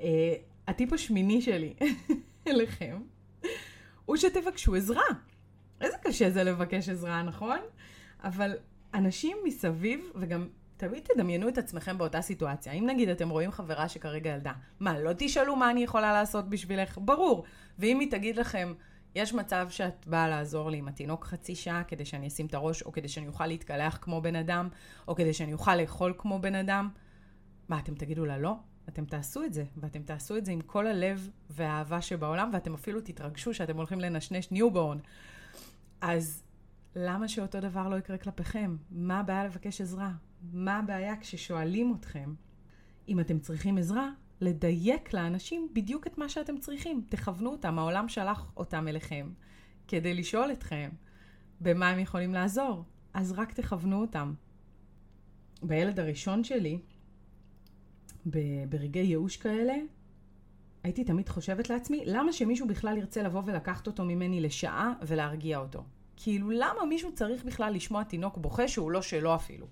אה, 0.00 0.34
הטיפ 0.66 0.92
השמיני 0.92 1.42
שלי 1.42 1.74
אליכם, 2.48 3.02
הוא 4.04 4.16
שתבקשו 4.16 4.74
עזרה. 4.74 5.02
איזה 5.80 5.96
קשה 6.02 6.30
זה 6.30 6.44
לבקש 6.44 6.88
עזרה, 6.88 7.22
נכון? 7.22 7.58
אבל 8.24 8.56
אנשים 8.94 9.36
מסביב, 9.44 10.10
וגם 10.14 10.48
תמיד 10.78 11.02
תדמיינו 11.02 11.48
את 11.48 11.58
עצמכם 11.58 11.98
באותה 11.98 12.22
סיטואציה. 12.22 12.72
אם 12.72 12.86
נגיד 12.86 13.08
אתם 13.08 13.28
רואים 13.28 13.50
חברה 13.50 13.88
שכרגע 13.88 14.30
ילדה, 14.30 14.52
מה, 14.80 14.98
לא 14.98 15.10
תשאלו 15.18 15.56
מה 15.56 15.70
אני 15.70 15.82
יכולה 15.82 16.12
לעשות 16.12 16.48
בשבילך? 16.48 16.98
ברור. 17.02 17.44
ואם 17.78 18.00
היא 18.00 18.10
תגיד 18.10 18.36
לכם, 18.36 18.72
יש 19.14 19.34
מצב 19.34 19.66
שאת 19.70 20.06
באה 20.06 20.28
לעזור 20.28 20.70
לי 20.70 20.78
עם 20.78 20.88
התינוק 20.88 21.24
חצי 21.24 21.54
שעה 21.54 21.84
כדי 21.84 22.04
שאני 22.04 22.28
אשים 22.28 22.46
את 22.46 22.54
הראש, 22.54 22.82
או 22.82 22.92
כדי 22.92 23.08
שאני 23.08 23.26
אוכל 23.28 23.46
להתקלח 23.46 23.98
כמו 24.00 24.20
בן 24.20 24.36
אדם, 24.36 24.68
או 25.08 25.14
כדי 25.14 25.32
שאני 25.32 25.52
אוכל 25.52 25.76
לאכול 25.76 26.14
כמו 26.18 26.38
בן 26.38 26.54
אדם. 26.54 26.88
מה, 27.68 27.78
אתם 27.78 27.94
תגידו 27.94 28.24
לה 28.24 28.38
לא? 28.38 28.54
אתם 28.88 29.04
תעשו 29.04 29.44
את 29.44 29.52
זה, 29.52 29.64
ואתם 29.76 30.02
תעשו 30.02 30.36
את 30.36 30.44
זה 30.44 30.52
עם 30.52 30.60
כל 30.60 30.86
הלב 30.86 31.30
והאהבה 31.50 32.02
שבעולם, 32.02 32.50
ואתם 32.52 32.74
אפילו 32.74 33.00
תתרגשו 33.00 33.54
שאתם 33.54 33.76
הולכים 33.76 34.00
לנשנש 34.00 34.50
newborn. 34.50 34.98
אז 36.00 36.42
למה 36.96 37.28
שאותו 37.28 37.60
דבר 37.60 37.88
לא 37.88 37.96
יקרה 37.96 38.18
כלפיכם? 38.18 38.76
מה 38.90 39.20
הבעיה 39.20 39.44
לבקש 39.44 39.80
עזרה? 39.80 40.10
מה 40.52 40.78
הבעיה 40.78 41.16
כששואלים 41.16 41.94
אתכם 42.00 42.34
אם 43.08 43.20
אתם 43.20 43.38
צריכים 43.38 43.78
עזרה? 43.78 44.10
לדייק 44.40 45.12
לאנשים 45.12 45.68
בדיוק 45.72 46.06
את 46.06 46.18
מה 46.18 46.28
שאתם 46.28 46.58
צריכים. 46.58 47.02
תכוונו 47.08 47.50
אותם, 47.50 47.78
העולם 47.78 48.08
שלח 48.08 48.52
אותם 48.56 48.88
אליכם 48.88 49.30
כדי 49.88 50.14
לשאול 50.14 50.52
אתכם 50.52 50.90
במה 51.60 51.88
הם 51.88 51.98
יכולים 51.98 52.34
לעזור. 52.34 52.84
אז 53.14 53.32
רק 53.32 53.52
תכוונו 53.52 54.00
אותם. 54.00 54.34
בילד 55.62 56.00
הראשון 56.00 56.44
שלי, 56.44 56.78
ברגעי 58.68 59.06
ייאוש 59.06 59.36
כאלה, 59.36 59.74
הייתי 60.82 61.04
תמיד 61.04 61.28
חושבת 61.28 61.70
לעצמי, 61.70 62.02
למה 62.06 62.32
שמישהו 62.32 62.66
בכלל 62.66 62.96
ירצה 62.96 63.22
לבוא 63.22 63.42
ולקחת 63.44 63.86
אותו 63.86 64.04
ממני 64.04 64.40
לשעה 64.40 64.92
ולהרגיע 65.02 65.58
אותו? 65.58 65.84
כאילו, 66.16 66.50
למה 66.50 66.84
מישהו 66.88 67.14
צריך 67.14 67.44
בכלל 67.44 67.74
לשמוע 67.74 68.04
תינוק 68.04 68.36
בוכה 68.36 68.68
שהוא 68.68 68.90
לא 68.90 69.02
שלו 69.02 69.34
אפילו? 69.34 69.66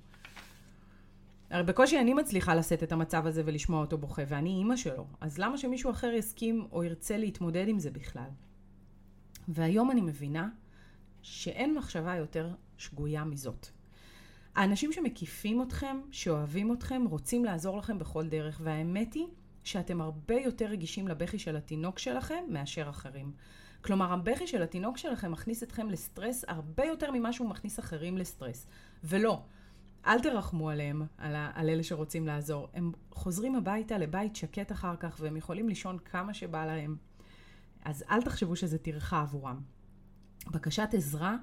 הרי 1.51 1.63
בקושי 1.63 2.01
אני 2.01 2.15
מצליחה 2.15 2.55
לשאת 2.55 2.83
את 2.83 2.93
המצב 2.93 3.27
הזה 3.27 3.43
ולשמוע 3.45 3.81
אותו 3.81 3.99
בוכה, 3.99 4.23
ואני 4.29 4.51
אימא 4.51 4.77
שלו, 4.77 5.07
אז 5.21 5.39
למה 5.39 5.59
שמישהו 5.59 5.91
אחר 5.91 6.13
יסכים 6.13 6.67
או 6.73 6.85
ירצה 6.85 7.17
להתמודד 7.17 7.69
עם 7.69 7.79
זה 7.79 7.91
בכלל? 7.91 8.29
והיום 9.49 9.91
אני 9.91 10.01
מבינה 10.01 10.49
שאין 11.23 11.75
מחשבה 11.75 12.15
יותר 12.17 12.55
שגויה 12.79 13.25
מזאת. 13.25 13.67
האנשים 14.55 14.93
שמקיפים 14.93 15.63
אתכם, 15.63 16.01
שאוהבים 16.11 16.73
אתכם, 16.73 17.05
רוצים 17.11 17.45
לעזור 17.45 17.79
לכם 17.79 17.99
בכל 17.99 18.27
דרך, 18.29 18.61
והאמת 18.65 19.15
היא 19.15 19.27
שאתם 19.65 20.01
הרבה 20.01 20.35
יותר 20.35 20.67
רגישים 20.67 21.09
לבכי 21.09 21.39
של 21.39 21.57
התינוק 21.57 21.99
שלכם 21.99 22.45
מאשר 22.49 22.89
אחרים. 22.89 23.33
כלומר, 23.81 24.13
הבכי 24.13 24.47
של 24.47 24.63
התינוק 24.63 24.99
שלכם 24.99 25.33
מכניס 25.33 25.63
אתכם 25.63 25.91
לסטרס 25.91 26.45
הרבה 26.49 26.85
יותר 26.85 27.11
ממה 27.11 27.33
שהוא 27.33 27.49
מכניס 27.49 27.79
אחרים 27.79 28.19
לסטרס. 28.19 28.67
ולא, 29.05 29.43
אל 30.07 30.21
תרחמו 30.21 30.71
עליהם, 30.71 31.03
על, 31.19 31.35
ה- 31.35 31.51
על 31.55 31.69
אלה 31.69 31.83
שרוצים 31.83 32.27
לעזור. 32.27 32.69
הם 32.75 32.93
חוזרים 33.11 33.55
הביתה 33.57 33.99
לבית 33.99 34.37
שקט 34.37 34.73
אחר 34.73 34.97
כך, 34.97 35.17
והם 35.21 35.37
יכולים 35.37 35.69
לישון 35.69 35.99
כמה 35.99 36.35
שבא 36.35 36.67
להם. 36.67 36.97
אז 37.85 38.05
אל 38.11 38.23
תחשבו 38.23 38.57
שזה 38.57 38.79
טרחה 38.79 39.21
עבורם. 39.21 39.61
בקשת 40.51 40.89
עזרה 40.93 41.37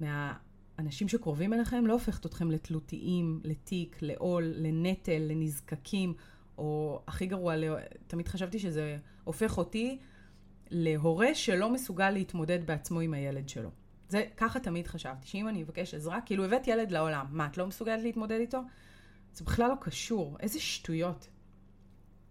מהאנשים 0.00 1.08
שקרובים 1.08 1.52
אליכם 1.52 1.86
לא 1.86 1.92
הופכת 1.92 2.26
אתכם 2.26 2.50
לתלותיים, 2.50 3.40
לתיק, 3.44 3.98
לעול, 4.02 4.44
לנטל, 4.56 5.18
לנזקקים, 5.18 6.14
או 6.58 7.02
הכי 7.06 7.26
גרוע, 7.26 7.54
תמיד 8.06 8.28
חשבתי 8.28 8.58
שזה 8.58 8.96
הופך 9.24 9.58
אותי 9.58 9.98
להורה 10.70 11.34
שלא 11.34 11.72
מסוגל 11.72 12.10
להתמודד 12.10 12.66
בעצמו 12.66 13.00
עם 13.00 13.14
הילד 13.14 13.48
שלו. 13.48 13.70
זה, 14.12 14.24
ככה 14.36 14.60
תמיד 14.60 14.86
חשבתי, 14.86 15.26
שאם 15.26 15.48
אני 15.48 15.62
אבקש 15.62 15.94
עזרה, 15.94 16.20
כאילו 16.20 16.44
הבאת 16.44 16.68
ילד 16.68 16.90
לעולם, 16.90 17.26
מה, 17.30 17.46
את 17.46 17.58
לא 17.58 17.66
מסוגלת 17.66 18.02
להתמודד 18.02 18.40
איתו? 18.40 18.60
זה 19.34 19.44
בכלל 19.44 19.68
לא 19.68 19.74
קשור, 19.80 20.36
איזה 20.40 20.60
שטויות. 20.60 21.28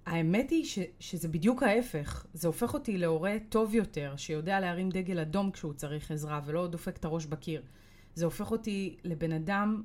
האמת 0.06 0.50
היא 0.50 0.66
ש, 0.66 0.80
שזה 1.00 1.28
בדיוק 1.28 1.64
ההפך, 1.64 2.26
זה 2.34 2.48
הופך 2.48 2.74
אותי 2.74 2.98
להורה 2.98 3.38
טוב 3.50 3.76
יותר, 3.76 4.14
שיודע 4.18 4.60
להרים 4.60 4.90
דגל 4.90 5.20
אדום 5.20 5.52
כשהוא 5.52 5.74
צריך 5.74 6.12
עזרה 6.12 6.42
ולא 6.46 6.68
דופק 6.68 6.98
את 6.98 7.06
הראש 7.06 7.26
בקיר. 7.26 7.64
זה 8.16 8.26
הופך 8.26 8.52
אותי 8.52 8.98
לבן 9.04 9.32
אדם 9.32 9.84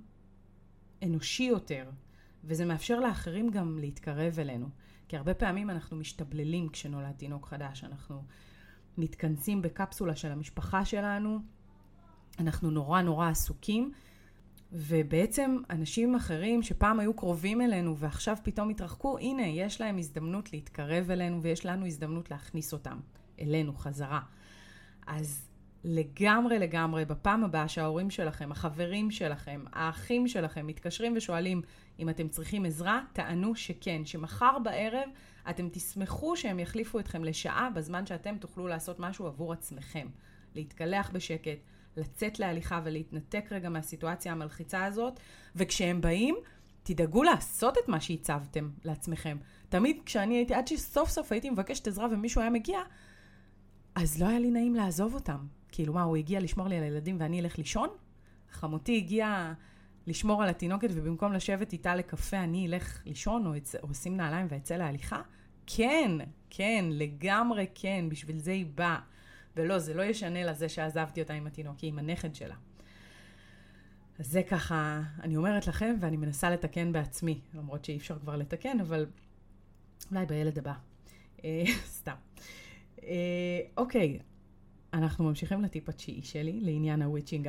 אנושי 1.02 1.42
יותר, 1.42 1.90
וזה 2.44 2.64
מאפשר 2.64 3.00
לאחרים 3.00 3.50
גם 3.50 3.78
להתקרב 3.78 4.38
אלינו. 4.38 4.68
כי 5.08 5.16
הרבה 5.16 5.34
פעמים 5.34 5.70
אנחנו 5.70 5.96
משתבללים 5.96 6.68
כשנולד 6.68 7.12
תינוק 7.16 7.46
חדש, 7.46 7.84
אנחנו 7.84 8.24
מתכנסים 8.98 9.62
בקפסולה 9.62 10.16
של 10.16 10.32
המשפחה 10.32 10.84
שלנו, 10.84 11.55
אנחנו 12.38 12.70
נורא 12.70 13.02
נורא 13.02 13.28
עסוקים, 13.28 13.92
ובעצם 14.72 15.56
אנשים 15.70 16.14
אחרים 16.14 16.62
שפעם 16.62 17.00
היו 17.00 17.14
קרובים 17.14 17.60
אלינו 17.60 17.96
ועכשיו 17.98 18.36
פתאום 18.42 18.68
התרחקו, 18.68 19.18
הנה, 19.18 19.46
יש 19.46 19.80
להם 19.80 19.98
הזדמנות 19.98 20.52
להתקרב 20.52 21.10
אלינו 21.10 21.42
ויש 21.42 21.66
לנו 21.66 21.86
הזדמנות 21.86 22.30
להכניס 22.30 22.72
אותם 22.72 22.98
אלינו 23.40 23.74
חזרה. 23.74 24.20
אז 25.06 25.48
לגמרי 25.84 26.58
לגמרי, 26.58 27.04
בפעם 27.04 27.44
הבאה 27.44 27.68
שההורים 27.68 28.10
שלכם, 28.10 28.52
החברים 28.52 29.10
שלכם, 29.10 29.64
האחים 29.72 30.28
שלכם 30.28 30.66
מתקשרים 30.66 31.14
ושואלים 31.16 31.62
אם 31.98 32.08
אתם 32.08 32.28
צריכים 32.28 32.64
עזרה, 32.64 33.00
תענו 33.12 33.54
שכן, 33.54 34.04
שמחר 34.04 34.58
בערב 34.58 35.08
אתם 35.50 35.68
תשמחו 35.72 36.36
שהם 36.36 36.58
יחליפו 36.58 36.98
אתכם 36.98 37.24
לשעה 37.24 37.70
בזמן 37.74 38.06
שאתם 38.06 38.38
תוכלו 38.38 38.68
לעשות 38.68 39.00
משהו 39.00 39.26
עבור 39.26 39.52
עצמכם. 39.52 40.08
להתקלח 40.54 41.10
בשקט, 41.10 41.58
לצאת 41.96 42.38
להליכה 42.38 42.80
ולהתנתק 42.84 43.48
רגע 43.50 43.68
מהסיטואציה 43.68 44.32
המלחיצה 44.32 44.84
הזאת, 44.84 45.20
וכשהם 45.56 46.00
באים, 46.00 46.36
תדאגו 46.82 47.22
לעשות 47.22 47.78
את 47.78 47.88
מה 47.88 48.00
שהצבתם 48.00 48.70
לעצמכם. 48.84 49.36
תמיד 49.68 49.96
כשאני 50.04 50.34
הייתי, 50.34 50.54
עד 50.54 50.66
שסוף 50.66 51.10
סוף 51.10 51.32
הייתי 51.32 51.50
מבקשת 51.50 51.88
עזרה 51.88 52.06
ומישהו 52.10 52.40
היה 52.40 52.50
מגיע, 52.50 52.78
אז 53.94 54.22
לא 54.22 54.28
היה 54.28 54.38
לי 54.38 54.50
נעים 54.50 54.74
לעזוב 54.74 55.14
אותם. 55.14 55.46
כאילו, 55.68 55.92
מה, 55.92 56.02
הוא 56.02 56.16
הגיע 56.16 56.40
לשמור 56.40 56.68
לי 56.68 56.76
על 56.76 56.82
הילדים 56.82 57.16
ואני 57.20 57.40
אלך 57.40 57.58
לישון? 57.58 57.88
חמותי 58.50 58.96
הגיעה 58.96 59.54
לשמור 60.06 60.42
על 60.42 60.48
התינוקת 60.48 60.88
ובמקום 60.92 61.32
לשבת 61.32 61.72
איתה 61.72 61.94
לקפה 61.94 62.36
אני 62.36 62.66
אלך 62.66 63.02
לישון 63.06 63.46
או, 63.46 63.52
אשים 63.90 64.16
נעליים 64.16 64.46
ואצא 64.50 64.76
להליכה? 64.76 65.22
כן, 65.66 66.10
כן, 66.50 66.84
לגמרי 66.90 67.66
כן, 67.74 68.04
בשביל 68.08 68.38
זה 68.38 68.50
היא 68.50 68.66
באה. 68.74 68.98
ולא, 69.56 69.78
זה 69.78 69.94
לא 69.94 70.02
ישנה 70.02 70.44
לזה 70.44 70.68
שעזבתי 70.68 71.22
אותה 71.22 71.34
עם 71.34 71.46
התינוק, 71.46 71.78
היא 71.78 71.88
עם 71.88 71.98
הנכד 71.98 72.34
שלה. 72.34 72.54
אז 74.18 74.26
זה 74.26 74.42
ככה, 74.42 75.02
אני 75.22 75.36
אומרת 75.36 75.66
לכם, 75.66 75.96
ואני 76.00 76.16
מנסה 76.16 76.50
לתקן 76.50 76.92
בעצמי, 76.92 77.40
למרות 77.54 77.84
שאי 77.84 77.96
אפשר 77.96 78.18
כבר 78.18 78.36
לתקן, 78.36 78.80
אבל 78.80 79.06
אולי 80.10 80.26
בילד 80.26 80.58
הבא. 80.58 80.72
אה, 81.44 81.64
סתם. 81.98 82.14
אה, 83.02 83.60
אוקיי, 83.76 84.18
אנחנו 84.92 85.24
ממשיכים 85.24 85.62
לטיפ 85.62 85.88
התשיעי 85.88 86.22
שלי, 86.22 86.60
לעניין 86.60 87.02
ה-witching. 87.02 87.48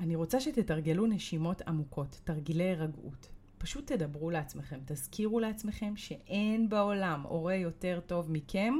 אני 0.00 0.16
רוצה 0.16 0.40
שתתרגלו 0.40 1.06
נשימות 1.06 1.62
עמוקות, 1.62 2.20
תרגילי 2.24 2.64
הירגעות. 2.64 3.28
פשוט 3.58 3.92
תדברו 3.92 4.30
לעצמכם, 4.30 4.80
תזכירו 4.84 5.40
לעצמכם 5.40 5.96
שאין 5.96 6.68
בעולם 6.68 7.22
הורה 7.22 7.54
יותר 7.54 8.00
טוב 8.06 8.32
מכם 8.32 8.74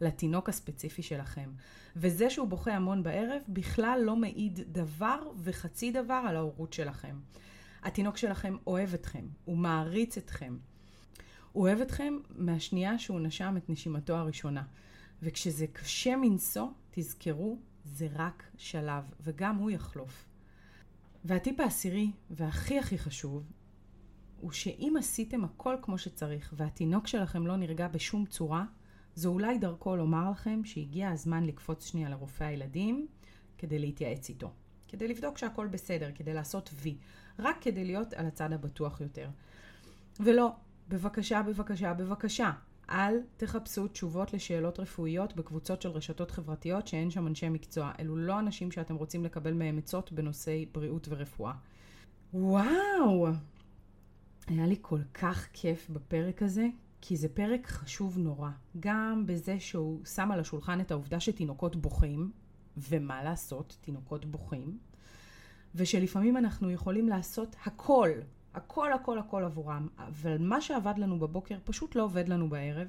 לתינוק 0.00 0.48
הספציפי 0.48 1.02
שלכם. 1.02 1.50
וזה 1.96 2.30
שהוא 2.30 2.48
בוכה 2.48 2.74
המון 2.74 3.02
בערב 3.02 3.42
בכלל 3.48 4.00
לא 4.04 4.16
מעיד 4.16 4.60
דבר 4.72 5.18
וחצי 5.38 5.92
דבר 5.92 6.22
על 6.28 6.36
ההורות 6.36 6.72
שלכם. 6.72 7.16
התינוק 7.82 8.16
שלכם 8.16 8.56
אוהב 8.66 8.94
אתכם, 8.94 9.26
הוא 9.44 9.56
מעריץ 9.56 10.16
אתכם. 10.18 10.56
הוא 11.52 11.62
אוהב 11.62 11.80
אתכם 11.80 12.18
מהשנייה 12.30 12.98
שהוא 12.98 13.20
נשם 13.20 13.56
את 13.56 13.70
נשימתו 13.70 14.16
הראשונה. 14.16 14.62
וכשזה 15.22 15.66
קשה 15.66 16.16
מנשוא, 16.16 16.68
תזכרו, 16.90 17.58
זה 17.84 18.08
רק 18.12 18.42
שלב, 18.56 19.04
וגם 19.20 19.56
הוא 19.56 19.70
יחלוף. 19.70 20.26
והטיפ 21.24 21.60
העשירי, 21.60 22.10
והכי 22.30 22.78
הכי 22.78 22.98
חשוב, 22.98 23.52
הוא 24.40 24.52
שאם 24.52 24.94
עשיתם 24.98 25.44
הכל 25.44 25.76
כמו 25.82 25.98
שצריך, 25.98 26.54
והתינוק 26.56 27.06
שלכם 27.06 27.46
לא 27.46 27.56
נרגע 27.56 27.88
בשום 27.88 28.26
צורה, 28.26 28.64
זו 29.14 29.28
אולי 29.28 29.58
דרכו 29.58 29.96
לומר 29.96 30.30
לכם 30.30 30.60
שהגיע 30.64 31.10
הזמן 31.10 31.44
לקפוץ 31.44 31.86
שנייה 31.86 32.08
לרופא 32.08 32.44
הילדים 32.44 33.06
כדי 33.58 33.78
להתייעץ 33.78 34.28
איתו. 34.28 34.50
כדי 34.88 35.08
לבדוק 35.08 35.38
שהכל 35.38 35.66
בסדר, 35.66 36.10
כדי 36.14 36.34
לעשות 36.34 36.70
וי. 36.74 36.96
רק 37.38 37.56
כדי 37.60 37.84
להיות 37.84 38.12
על 38.12 38.26
הצד 38.26 38.52
הבטוח 38.52 39.00
יותר. 39.00 39.28
ולא, 40.20 40.52
בבקשה, 40.88 41.42
בבקשה, 41.42 41.94
בבקשה, 41.94 42.52
אל 42.90 43.20
תחפשו 43.36 43.88
תשובות 43.88 44.32
לשאלות 44.32 44.80
רפואיות 44.80 45.36
בקבוצות 45.36 45.82
של 45.82 45.88
רשתות 45.88 46.30
חברתיות 46.30 46.86
שאין 46.86 47.10
שם 47.10 47.26
אנשי 47.26 47.48
מקצוע. 47.48 47.92
אלו 48.00 48.16
לא 48.16 48.38
אנשים 48.38 48.70
שאתם 48.70 48.94
רוצים 48.94 49.24
לקבל 49.24 49.52
מהם 49.52 49.78
עצות 49.78 50.12
בנושאי 50.12 50.66
בריאות 50.72 51.08
ורפואה. 51.10 51.52
וואו! 52.34 53.26
היה 54.46 54.66
לי 54.66 54.76
כל 54.80 55.00
כך 55.14 55.48
כיף 55.52 55.90
בפרק 55.90 56.42
הזה, 56.42 56.66
כי 57.00 57.16
זה 57.16 57.28
פרק 57.28 57.66
חשוב 57.66 58.18
נורא. 58.18 58.50
גם 58.80 59.26
בזה 59.26 59.60
שהוא 59.60 60.04
שם 60.04 60.30
על 60.30 60.40
השולחן 60.40 60.80
את 60.80 60.90
העובדה 60.90 61.20
שתינוקות 61.20 61.76
בוכים, 61.76 62.32
ומה 62.76 63.24
לעשות, 63.24 63.76
תינוקות 63.80 64.24
בוכים, 64.24 64.78
ושלפעמים 65.74 66.36
אנחנו 66.36 66.70
יכולים 66.70 67.08
לעשות 67.08 67.56
הכל 67.64 68.10
הכל 68.54 68.92
הכל 68.92 69.18
הכל 69.18 69.44
עבורם, 69.44 69.88
אבל 69.98 70.38
מה 70.38 70.60
שעבד 70.60 70.94
לנו 70.98 71.18
בבוקר 71.18 71.58
פשוט 71.64 71.94
לא 71.94 72.02
עובד 72.02 72.28
לנו 72.28 72.48
בערב, 72.48 72.88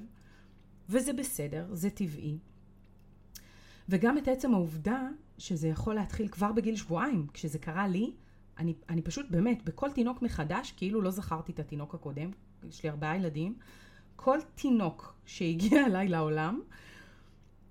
וזה 0.88 1.12
בסדר, 1.12 1.66
זה 1.72 1.90
טבעי. 1.90 2.38
וגם 3.88 4.18
את 4.18 4.28
עצם 4.28 4.54
העובדה 4.54 5.08
שזה 5.38 5.68
יכול 5.68 5.94
להתחיל 5.94 6.28
כבר 6.28 6.52
בגיל 6.52 6.76
שבועיים. 6.76 7.26
כשזה 7.32 7.58
קרה 7.58 7.88
לי, 7.88 8.12
אני, 8.58 8.74
אני 8.88 9.02
פשוט 9.02 9.26
באמת, 9.30 9.64
בכל 9.64 9.92
תינוק 9.92 10.22
מחדש, 10.22 10.72
כאילו 10.76 11.02
לא 11.02 11.10
זכרתי 11.10 11.52
את 11.52 11.58
התינוק 11.58 11.94
הקודם, 11.94 12.30
יש 12.68 12.82
לי 12.82 12.90
ארבעה 12.90 13.16
ילדים, 13.16 13.58
כל 14.16 14.38
תינוק 14.54 15.14
שהגיע 15.26 15.84
אליי 15.86 16.08
לעולם, 16.08 16.60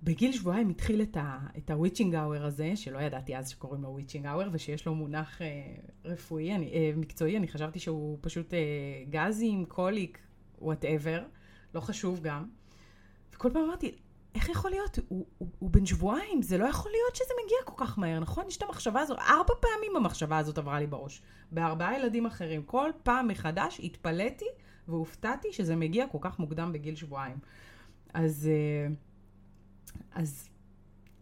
בגיל 0.03 0.31
שבועיים 0.31 0.69
התחיל 0.69 1.01
את, 1.01 1.17
ה, 1.17 1.39
את 1.57 1.71
ה 1.71 1.76
witching 1.76 2.15
hour 2.15 2.45
הזה, 2.45 2.71
שלא 2.75 2.99
ידעתי 2.99 3.37
אז 3.37 3.49
שקוראים 3.49 3.81
לו 3.83 3.89
witching 3.89 4.25
hour, 4.25 4.47
ושיש 4.51 4.85
לו 4.85 4.95
מונח 4.95 5.41
אה, 5.41 5.47
רפואי, 6.05 6.55
אני, 6.55 6.73
אה, 6.73 6.91
מקצועי, 6.95 7.37
אני 7.37 7.47
חשבתי 7.47 7.79
שהוא 7.79 8.17
פשוט 8.21 8.53
אה, 8.53 8.59
גזים, 9.09 9.65
קוליק, 9.65 10.19
whatever, 10.59 11.23
לא 11.75 11.79
חשוב 11.79 12.19
גם. 12.21 12.45
וכל 13.33 13.49
פעם 13.53 13.63
אמרתי, 13.63 13.91
איך 14.35 14.49
יכול 14.49 14.71
להיות? 14.71 14.99
הוא, 15.07 15.25
הוא, 15.37 15.47
הוא 15.59 15.69
בן 15.69 15.85
שבועיים, 15.85 16.41
זה 16.41 16.57
לא 16.57 16.65
יכול 16.65 16.91
להיות 16.91 17.15
שזה 17.15 17.33
מגיע 17.45 17.57
כל 17.65 17.85
כך 17.85 17.99
מהר, 17.99 18.19
נכון? 18.19 18.43
יש 18.47 18.57
את 18.57 18.63
המחשבה 18.63 19.01
הזאת, 19.01 19.17
ארבע 19.19 19.53
פעמים 19.59 19.95
המחשבה 19.95 20.37
הזאת 20.37 20.57
עברה 20.57 20.79
לי 20.79 20.87
בראש. 20.87 21.21
בארבעה 21.51 21.99
ילדים 21.99 22.25
אחרים, 22.25 22.63
כל 22.63 22.89
פעם 23.03 23.27
מחדש 23.27 23.81
התפלאתי 23.83 24.45
והופתעתי 24.91 25.47
שזה 25.51 25.75
מגיע 25.75 26.07
כל 26.07 26.17
כך 26.21 26.39
מוקדם 26.39 26.71
בגיל 26.73 26.95
שבועיים. 26.95 27.37
אז... 28.13 28.49
אה, 28.51 28.93
אז 30.11 30.49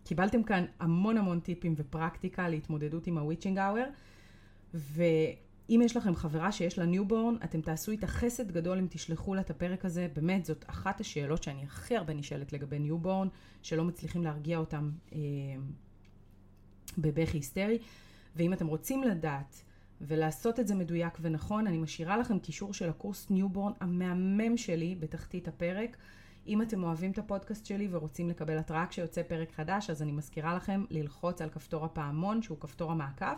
קיבלתם 0.04 0.44
כאן 0.44 0.66
המון 0.80 1.18
המון 1.18 1.40
טיפים 1.40 1.74
ופרקטיקה 1.78 2.50
להתמודדות 2.50 3.08
עם 3.08 3.18
ה 3.18 3.22
witching 3.22 3.58
hour, 3.58 3.86
ואם 4.74 5.82
יש 5.86 5.98
לכם 5.98 6.16
חברה 6.16 6.52
שיש 6.52 6.80
לה 6.80 6.86
newborn, 6.86 7.36
אתם 7.44 7.62
תעשו 7.62 7.92
איתה 7.92 8.08
חסד 8.08 8.52
גדול 8.52 8.78
אם 8.78 8.88
תשלחו 8.90 9.36
לה 9.36 9.42
את 9.42 9.50
הפרק 9.50 9.86
הזה. 9.86 10.08
באמת, 10.14 10.46
זאת 10.46 10.66
אחת 10.68 11.00
השאלות 11.02 11.44
שאני 11.44 11.64
הכי 11.64 11.98
הרבה 11.98 12.14
נשאלת 12.14 12.54
לגבי 12.54 12.80
newborn, 12.80 13.28
שלא 13.62 13.84
מצליחים 13.84 14.24
להרגיע 14.24 14.58
אותם 14.58 14.92
אה, 15.14 15.20
בבכי 16.98 17.38
היסטרי. 17.38 17.80
ואם 18.36 18.54
אתם 18.54 18.68
רוצים 18.68 19.04
לדעת 19.04 19.64
ולעשות 20.02 20.60
את 20.60 20.68
זה 20.68 20.76
מדויק 20.76 21.18
ונכון, 21.22 21.68
אני 21.68 21.78
משאירה 21.78 22.18
לכם 22.18 22.40
קישור 22.40 22.74
של 22.74 22.90
הקורס 22.90 23.30
newborn 23.30 23.72
המהמם 23.80 24.58
שלי 24.58 24.96
בתחתית 25.00 25.48
הפרק. 25.48 25.98
אם 26.48 26.62
אתם 26.62 26.84
אוהבים 26.84 27.12
את 27.12 27.18
הפודקאסט 27.18 27.66
שלי 27.66 27.88
ורוצים 27.92 28.30
לקבל 28.30 28.58
התראה 28.58 28.86
כשיוצא 28.86 29.24
פרק 29.24 29.52
חדש, 29.52 29.90
אז 29.90 30.02
אני 30.02 30.12
מזכירה 30.12 30.56
לכם 30.56 30.84
ללחוץ 30.90 31.42
על 31.42 31.50
כפתור 31.50 31.86
הפעמון, 31.86 32.42
שהוא 32.42 32.58
כפתור 32.60 32.92
המעקב, 32.92 33.36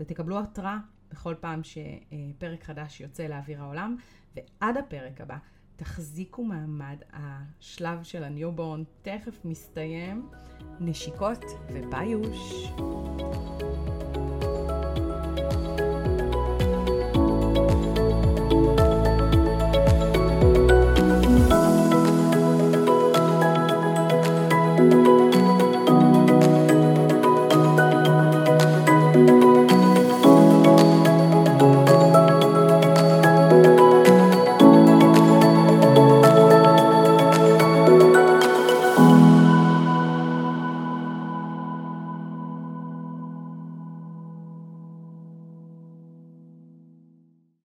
ותקבלו 0.00 0.40
התראה 0.40 0.78
בכל 1.10 1.34
פעם 1.40 1.60
שפרק 1.64 2.64
חדש 2.64 3.00
יוצא 3.00 3.26
לאוויר 3.26 3.62
העולם. 3.62 3.96
ועד 4.36 4.76
הפרק 4.76 5.20
הבא, 5.20 5.36
תחזיקו 5.76 6.44
מעמד, 6.44 6.96
השלב 7.12 8.02
של 8.02 8.24
ה 8.24 8.31
newborn 8.31 8.82
תכף 9.02 9.44
מסתיים. 9.44 10.28
נשיקות 10.80 11.44
וביוש. 11.68 12.70